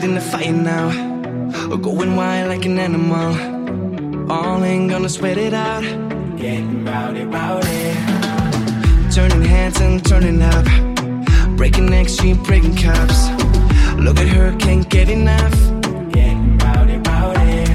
In 0.04 0.16
the 0.16 0.22
fire 0.22 0.52
now. 0.52 0.89
Oh, 1.72 1.78
going 1.78 2.16
wild 2.16 2.49
like 2.49 2.66
an 2.66 2.80
animal. 2.80 4.32
All 4.32 4.64
ain't 4.64 4.89
gonna 4.89 5.08
sweat 5.08 5.38
it 5.38 5.54
out. 5.54 5.84
Getting 6.38 6.84
rowdy, 6.84 7.24
rowdy. 7.26 7.93
Turning 9.14 9.43
hands 9.43 9.80
and 9.80 10.04
turning 10.04 10.41
up. 10.41 10.66
Breaking 11.56 11.86
necks, 11.86 12.20
she 12.20 12.34
breaking 12.34 12.78
cups. 12.78 13.30
Look 13.99 14.18
at 14.18 14.28
her, 14.30 14.56
can't 14.58 14.89
get 14.89 15.08
enough. 15.08 15.54
Getting 16.12 16.58
rowdy, 16.58 16.97
rowdy. 17.08 17.66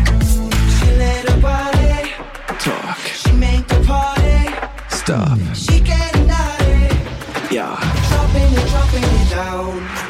She 0.77 0.89
let 0.99 1.29
her 1.29 1.41
body 1.41 2.11
talk. 2.59 2.99
She 3.21 3.31
make 3.33 3.69
the 3.69 3.81
party 3.87 4.51
stop. 4.89 5.39
She 5.55 5.79
getting 5.79 6.27
naughty. 6.27 7.55
Yeah. 7.55 7.96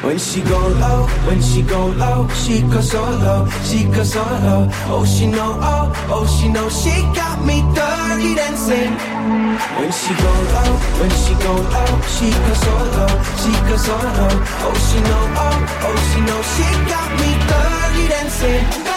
When 0.03 0.17
she 0.19 0.41
go 0.41 0.57
low, 0.79 1.05
when 1.27 1.41
she 1.41 1.61
go 1.61 1.87
low, 1.87 2.27
she 2.29 2.61
go 2.61 2.79
solo, 2.81 3.45
she 3.63 3.83
go 3.83 4.03
solo. 4.03 4.69
Oh, 4.87 5.05
she 5.05 5.27
know, 5.27 5.59
oh, 5.61 5.91
oh, 6.09 6.25
she 6.39 6.47
know, 6.47 6.69
she 6.69 6.91
got 7.13 7.43
me 7.43 7.61
dirty 7.75 8.35
dancing. 8.35 8.93
When 9.77 9.91
she 9.91 10.13
go 10.15 10.31
low, 10.55 10.71
when 10.99 11.11
she 11.23 11.33
go 11.43 11.53
low, 11.75 11.91
she 12.15 12.29
go 12.31 12.53
solo, 12.63 13.07
she 13.41 13.51
go 13.67 13.75
solo. 13.77 14.27
Oh, 14.63 14.75
she 14.87 14.99
know, 15.09 15.23
oh, 15.43 15.57
oh, 15.87 15.97
she 16.09 16.19
know, 16.27 16.41
she 16.53 16.67
got 16.87 17.09
me 17.19 17.31
dirty 17.51 18.07
dancing. 18.07 18.96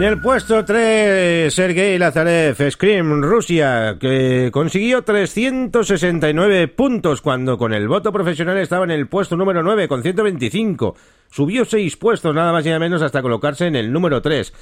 En 0.00 0.06
el 0.06 0.18
puesto 0.18 0.64
3, 0.64 1.52
Sergei 1.52 1.98
Lazarev, 1.98 2.70
Scream, 2.70 3.20
Rusia, 3.20 3.98
que 4.00 4.48
consiguió 4.50 5.02
369 5.02 6.68
puntos 6.68 7.20
cuando 7.20 7.58
con 7.58 7.74
el 7.74 7.86
voto 7.86 8.10
profesional 8.10 8.56
estaba 8.56 8.84
en 8.84 8.92
el 8.92 9.08
puesto 9.08 9.36
número 9.36 9.62
9 9.62 9.88
con 9.88 10.02
125. 10.02 10.96
Subió 11.30 11.66
6 11.66 11.98
puestos 11.98 12.34
nada 12.34 12.50
más 12.50 12.64
y 12.64 12.70
nada 12.70 12.80
menos 12.80 13.02
hasta 13.02 13.20
colocarse 13.20 13.66
en 13.66 13.76
el 13.76 13.92
número 13.92 14.22
3. 14.22 14.54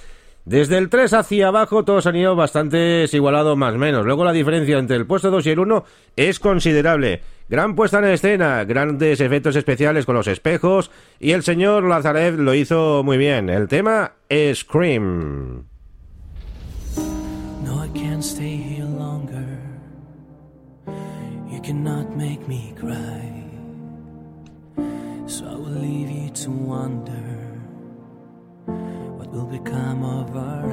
Desde 0.45 0.77
el 0.77 0.89
3 0.89 1.13
hacia 1.13 1.47
abajo 1.47 1.85
todos 1.85 2.09
han 2.09 2.17
ido 2.17 2.35
bastante 2.35 2.77
desigualados 2.77 3.57
más 3.57 3.75
o 3.77 3.79
menos. 3.79 4.05
Luego 4.05 4.25
la 4.25 4.33
diferencia 4.33 4.77
entre 4.77 4.97
el 4.97 5.07
puesto 5.07 5.31
2 5.31 5.47
y 5.47 5.51
el 5.51 5.61
1 5.61 5.85
es 6.17 6.41
considerable. 6.41 7.23
Gran 7.51 7.75
puesta 7.75 7.99
en 7.99 8.05
escena, 8.05 8.65
grandes 8.65 9.23
efectos 9.23 9.57
especiales 9.57 10.05
con 10.05 10.15
los 10.15 10.27
espejos 10.27 10.91
y 11.19 11.33
el 11.33 11.43
señor 11.43 11.85
Lazarev 11.85 12.39
lo 12.39 12.53
hizo 12.53 13.03
muy 13.03 13.17
bien. 13.17 13.49
El 13.49 13.69
tema 13.69 14.13
es 14.29 14.59
Scream. 14.59 15.65
No, 17.65 17.83
I 17.83 17.89
can't 17.99 18.23
stay 18.23 18.57
here 18.57 18.85
longer. 18.85 19.47
You 21.51 21.63
cannot 21.63 22.15
make 22.17 22.47
me 22.47 22.75
cry. 22.79 23.39
So 25.27 25.47
I 25.47 25.55
will 25.55 25.81
leave 25.81 26.11
you 26.11 26.31
to 26.45 26.51
wonder 26.51 27.25
what 29.17 29.33
will 29.33 29.47
become 29.47 30.05
of 30.05 30.37
our 30.37 30.68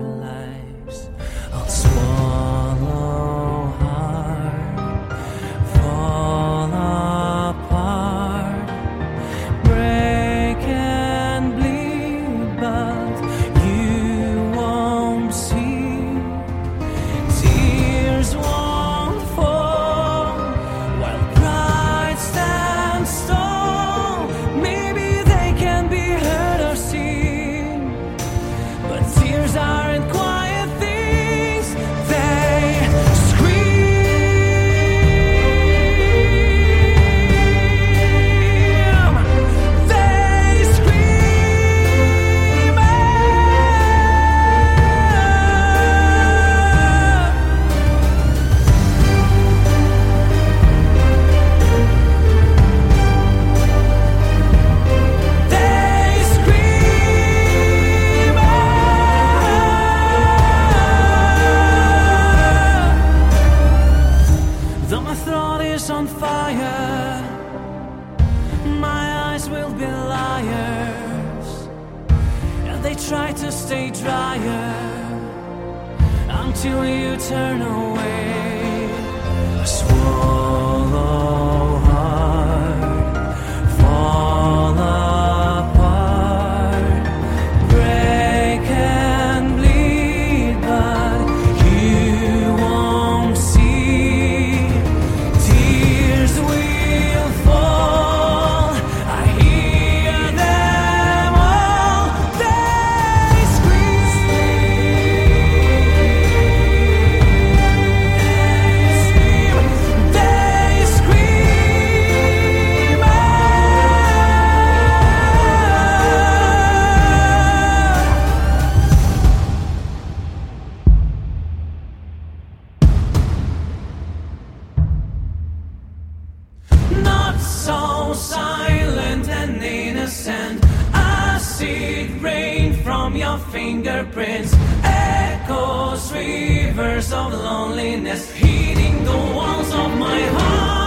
so 127.45 128.13
silent 128.13 129.29
and 129.29 129.63
innocent. 129.63 130.63
Acid 130.93 132.09
rain 132.21 132.73
from 132.83 133.15
your 133.15 133.37
fingerprints. 133.37 134.53
Echoes, 134.83 136.11
rivers 136.11 137.11
of 137.13 137.33
loneliness. 137.33 138.31
Hitting 138.31 139.03
the 139.03 139.17
walls 139.35 139.71
of 139.73 139.97
my 139.97 140.21
heart. 140.21 140.84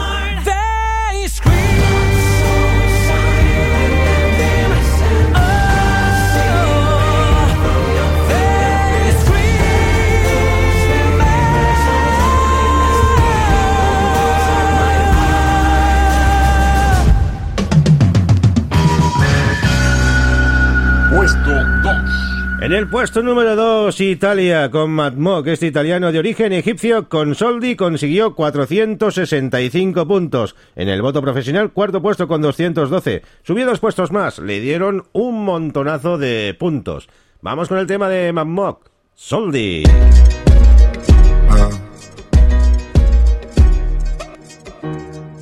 En 22.69 22.75
el 22.75 22.91
puesto 22.91 23.23
número 23.23 23.57
2, 23.57 23.99
Italia, 24.03 24.71
con 24.71 24.91
Matmok, 24.91 25.47
este 25.47 25.65
italiano 25.65 26.13
de 26.13 26.19
origen 26.19 26.53
egipcio, 26.53 27.09
con 27.09 27.35
Soldi 27.35 27.77
consiguió 27.77 28.35
465 28.35 30.07
puntos. 30.07 30.55
En 30.77 30.91
el 30.91 31.01
voto 31.01 31.23
profesional, 31.23 31.73
cuarto 31.73 32.03
puesto 32.03 32.29
con 32.29 32.43
212. 32.43 33.23
Subió 33.43 33.65
dos 33.65 33.81
puestos 33.81 34.13
más, 34.13 34.39
le 34.39 34.61
dieron 34.61 35.07
un 35.13 35.47
montonazo 35.47 36.19
de 36.19 36.55
puntos. 36.59 37.09
Vamos 37.41 37.71
con 37.71 37.79
el 37.79 37.87
tema 37.87 38.11
de 38.11 38.35
Matmok, 38.35 38.91
Soldi. 39.15 39.85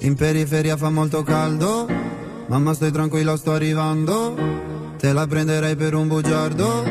In 0.03 0.15
periferia 0.15 0.77
fa 0.77 0.91
molto 0.91 1.25
caldo, 1.25 1.89
mamma 2.47 2.73
stai 2.73 2.93
tranquilla 2.93 3.37
sto 3.37 3.51
arrivando, 3.51 4.37
te 5.01 5.13
la 5.13 5.27
prenderei 5.27 5.75
per 5.75 5.97
un 5.97 6.09
bugiardo, 6.09 6.85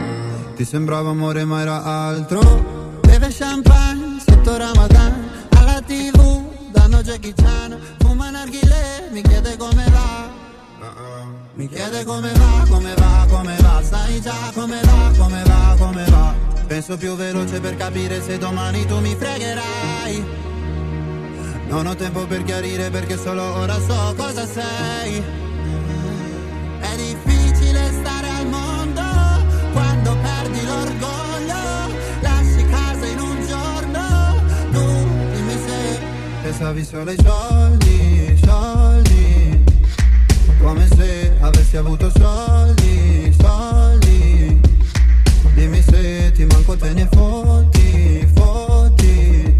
ti 0.56 0.64
sembrava 0.64 1.10
amore 1.10 1.44
ma 1.44 1.62
era 1.62 1.84
altro. 1.84 3.00
Beve 3.02 3.28
champagne 3.30 4.20
sotto 4.26 4.58
Ramadan, 4.58 5.30
alla 5.50 5.82
tv 5.82 6.72
danno 6.72 7.02
Jackie 7.02 7.34
Chan, 7.34 7.78
fuma 8.00 8.30
narghile, 8.30 9.10
mi 9.12 9.22
chiede 9.22 9.58
come 9.58 9.86
va. 9.90 10.44
Mi 11.56 11.68
chiede 11.70 12.04
come 12.04 12.32
va, 12.32 12.66
come 12.70 12.94
va, 12.96 13.26
come 13.30 13.56
va, 13.60 13.82
sai 13.82 14.22
già 14.22 14.52
come 14.54 14.80
va, 14.82 15.12
come 15.18 15.44
va, 15.44 15.76
come 15.78 16.06
va. 16.06 16.34
Penso 16.68 16.98
più 16.98 17.16
veloce 17.16 17.60
per 17.60 17.76
capire 17.76 18.22
se 18.22 18.38
domani 18.38 18.86
tu 18.86 19.00
mi 19.00 19.16
fregherai. 19.16 20.26
Non 21.68 21.88
ho 21.88 21.96
tempo 21.96 22.26
per 22.26 22.44
chiarire 22.44 22.90
perché 22.90 23.18
solo 23.18 23.42
ora 23.42 23.78
so 23.80 24.14
cosa 24.16 24.46
sei. 24.46 25.44
Pensavi 36.58 36.86
solo 36.86 37.10
ai 37.10 37.18
soldi, 37.22 38.40
soldi. 38.46 39.64
Come 40.62 40.88
se 40.88 41.36
avessi 41.42 41.76
avuto 41.76 42.10
soldi, 42.16 43.36
soldi. 43.38 44.62
Dimmi 45.54 45.82
se 45.82 46.32
ti 46.34 46.46
manco 46.46 46.78
te 46.78 46.94
ne 46.94 47.10
fotti, 47.12 48.26
fotti. 48.34 49.58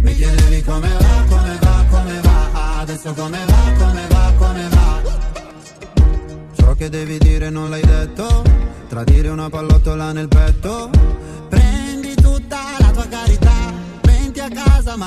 Mi 0.00 0.14
chiedevi 0.16 0.62
come 0.64 0.88
va, 0.88 1.24
come 1.28 1.58
va, 1.60 1.84
come 1.90 2.20
va 2.22 2.80
Adesso 2.80 3.12
come 3.12 3.44
va, 3.46 3.72
come 3.78 4.06
va, 4.08 4.32
come 4.38 4.68
va 4.68 5.02
So 6.58 6.74
che 6.74 6.88
devi 6.88 7.18
dire 7.18 7.50
non 7.50 7.70
l'hai 7.70 7.82
detto. 7.82 8.42
Tradire 8.88 9.28
una 9.28 9.48
pallottola 9.48 10.10
nel 10.10 10.26
petto. 10.26 10.55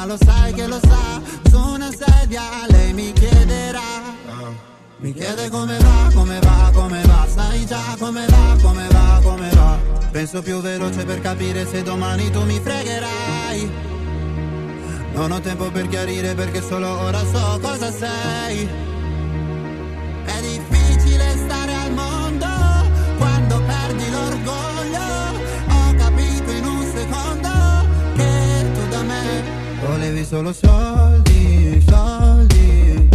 Lo 0.10 0.18
sai 0.18 0.54
che 0.54 0.66
lo 0.66 0.80
sa. 0.82 1.22
Su 1.50 1.60
una 1.60 1.92
sedia 1.92 2.42
lei 2.70 2.94
mi 2.94 3.14
chiederà. 3.14 4.18
Mi 4.98 5.14
chiede 5.14 5.50
come 5.50 5.78
va, 5.78 6.12
come 6.14 6.40
va, 6.40 6.72
come 6.74 7.02
va. 7.04 7.28
Sai 7.28 7.66
già 7.68 7.96
come 8.00 8.26
va, 8.26 8.58
come 8.60 8.88
va, 8.88 9.20
come 9.22 9.50
va. 9.52 9.78
Penso 10.12 10.42
più 10.42 10.60
veloce 10.62 11.06
per 11.06 11.22
capire 11.22 11.68
se 11.68 11.84
domani 11.84 12.32
tu 12.32 12.44
mi 12.44 12.60
fregherai. 12.60 13.72
Non 15.14 15.32
ho 15.32 15.40
tempo 15.42 15.70
per 15.70 15.88
chiarire 15.88 16.34
perché 16.34 16.62
solo 16.62 16.90
ora 17.02 17.20
so 17.32 17.60
cosa 17.62 17.92
sei. 17.92 18.89
Volevi 30.20 30.26
solo 30.26 30.54
soldi, 30.54 31.84
soldi. 31.88 33.10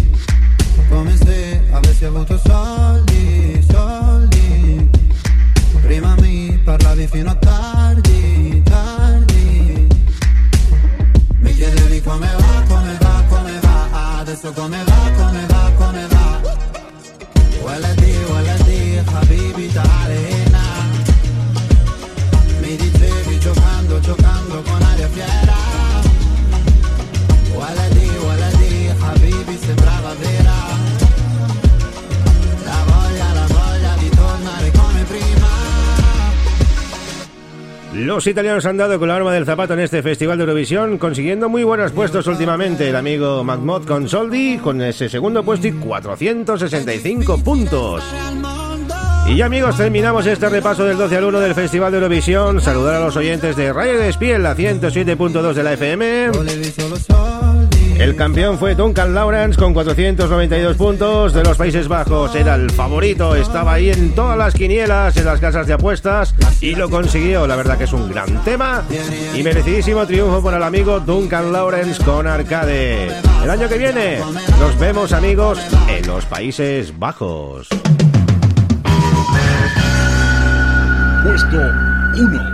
Come 0.88 1.16
se 1.16 1.62
avessi 1.70 2.05
avuto 2.05 2.38
soldi, 2.38 3.64
soldi. 3.68 4.90
Prima 5.82 6.14
mi 6.20 6.59
parlavi 6.64 7.07
fino 7.07 7.30
a 7.30 7.34
tardi, 7.34 8.62
tardi. 8.64 9.86
Mi 11.38 11.55
chiedevi 11.55 12.00
come 12.02 12.28
va, 12.38 12.62
come 12.68 12.96
va, 13.00 13.24
come 13.28 13.59
va. 13.61 14.18
Adesso 14.20 14.52
come 14.52 14.82
va, 14.84 15.11
come 15.16 15.46
va, 15.46 15.53
Los 38.14 38.28
italianos 38.28 38.64
han 38.64 38.76
dado 38.76 38.96
con 39.00 39.08
la 39.08 39.16
arma 39.16 39.32
del 39.32 39.44
zapato 39.44 39.74
en 39.74 39.80
este 39.80 40.00
Festival 40.00 40.38
de 40.38 40.44
Eurovisión, 40.44 40.98
consiguiendo 40.98 41.48
muy 41.48 41.64
buenos 41.64 41.90
puestos 41.90 42.28
últimamente. 42.28 42.88
El 42.88 42.94
amigo 42.94 43.42
Mahmoud 43.42 43.86
con 43.86 44.08
Soldi 44.08 44.58
con 44.58 44.80
ese 44.82 45.08
segundo 45.08 45.42
puesto 45.42 45.66
y 45.66 45.72
465 45.72 47.38
puntos. 47.38 48.04
Y 49.26 49.36
ya 49.36 49.46
amigos, 49.46 49.76
terminamos 49.76 50.26
este 50.26 50.48
repaso 50.48 50.84
del 50.84 50.96
12 50.96 51.16
al 51.16 51.24
1 51.24 51.40
del 51.40 51.54
Festival 51.56 51.90
de 51.90 51.98
Eurovisión. 51.98 52.60
Saludar 52.60 52.94
a 52.94 53.00
los 53.00 53.16
oyentes 53.16 53.56
de 53.56 53.72
Radio 53.72 53.98
Despiel, 53.98 54.44
la 54.44 54.54
107.2 54.54 55.52
de 55.52 55.62
la 55.64 55.72
FM. 55.72 56.30
El 57.99 58.16
campeón 58.16 58.59
fue 58.59 58.74
Duncan 58.74 59.14
Lawrence 59.14 59.59
con 59.59 59.72
492 59.72 60.76
puntos 60.76 61.32
de 61.32 61.45
los 61.45 61.57
Países 61.57 61.86
Bajos. 61.88 62.34
Era 62.34 62.57
el 62.57 62.70
favorito, 62.70 63.36
estaba 63.36 63.74
ahí 63.74 63.90
en 63.90 64.14
todas 64.14 64.36
las 64.36 64.53
quinielas, 64.53 65.16
en 65.16 65.24
las 65.24 65.40
casas 65.40 65.66
de 65.66 65.74
apuestas 65.74 66.34
y 66.61 66.74
lo 66.74 66.90
consiguió. 66.90 67.47
La 67.47 67.57
verdad 67.57 67.78
que 67.78 67.84
es 67.84 67.92
un 67.92 68.11
gran 68.11 68.42
tema 68.45 68.82
y 69.34 69.42
merecidísimo 69.42 70.07
triunfo 70.07 70.42
por 70.42 70.55
el 70.55 70.62
amigo 70.62 71.01
Duncan 71.01 71.53
Lawrence 71.53 72.03
con 72.05 72.26
Arcade. 72.26 73.09
El 73.42 73.51
año 73.51 73.68
que 73.68 73.78
viene 73.78 74.18
nos 74.59 74.78
vemos 74.78 75.12
amigos 75.12 75.61
en 75.88 76.07
los 76.07 76.24
Países 76.26 76.99
Bajos. 76.99 77.68
Puesto 81.22 81.59
1. 82.18 82.53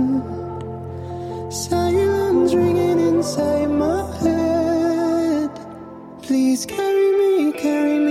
Silence 1.51 2.53
ringing 2.53 2.99
inside 3.01 3.69
my 3.69 4.09
head. 4.19 5.49
Please 6.21 6.65
carry 6.65 7.11
me, 7.19 7.51
carry 7.51 7.99
me, 7.99 8.10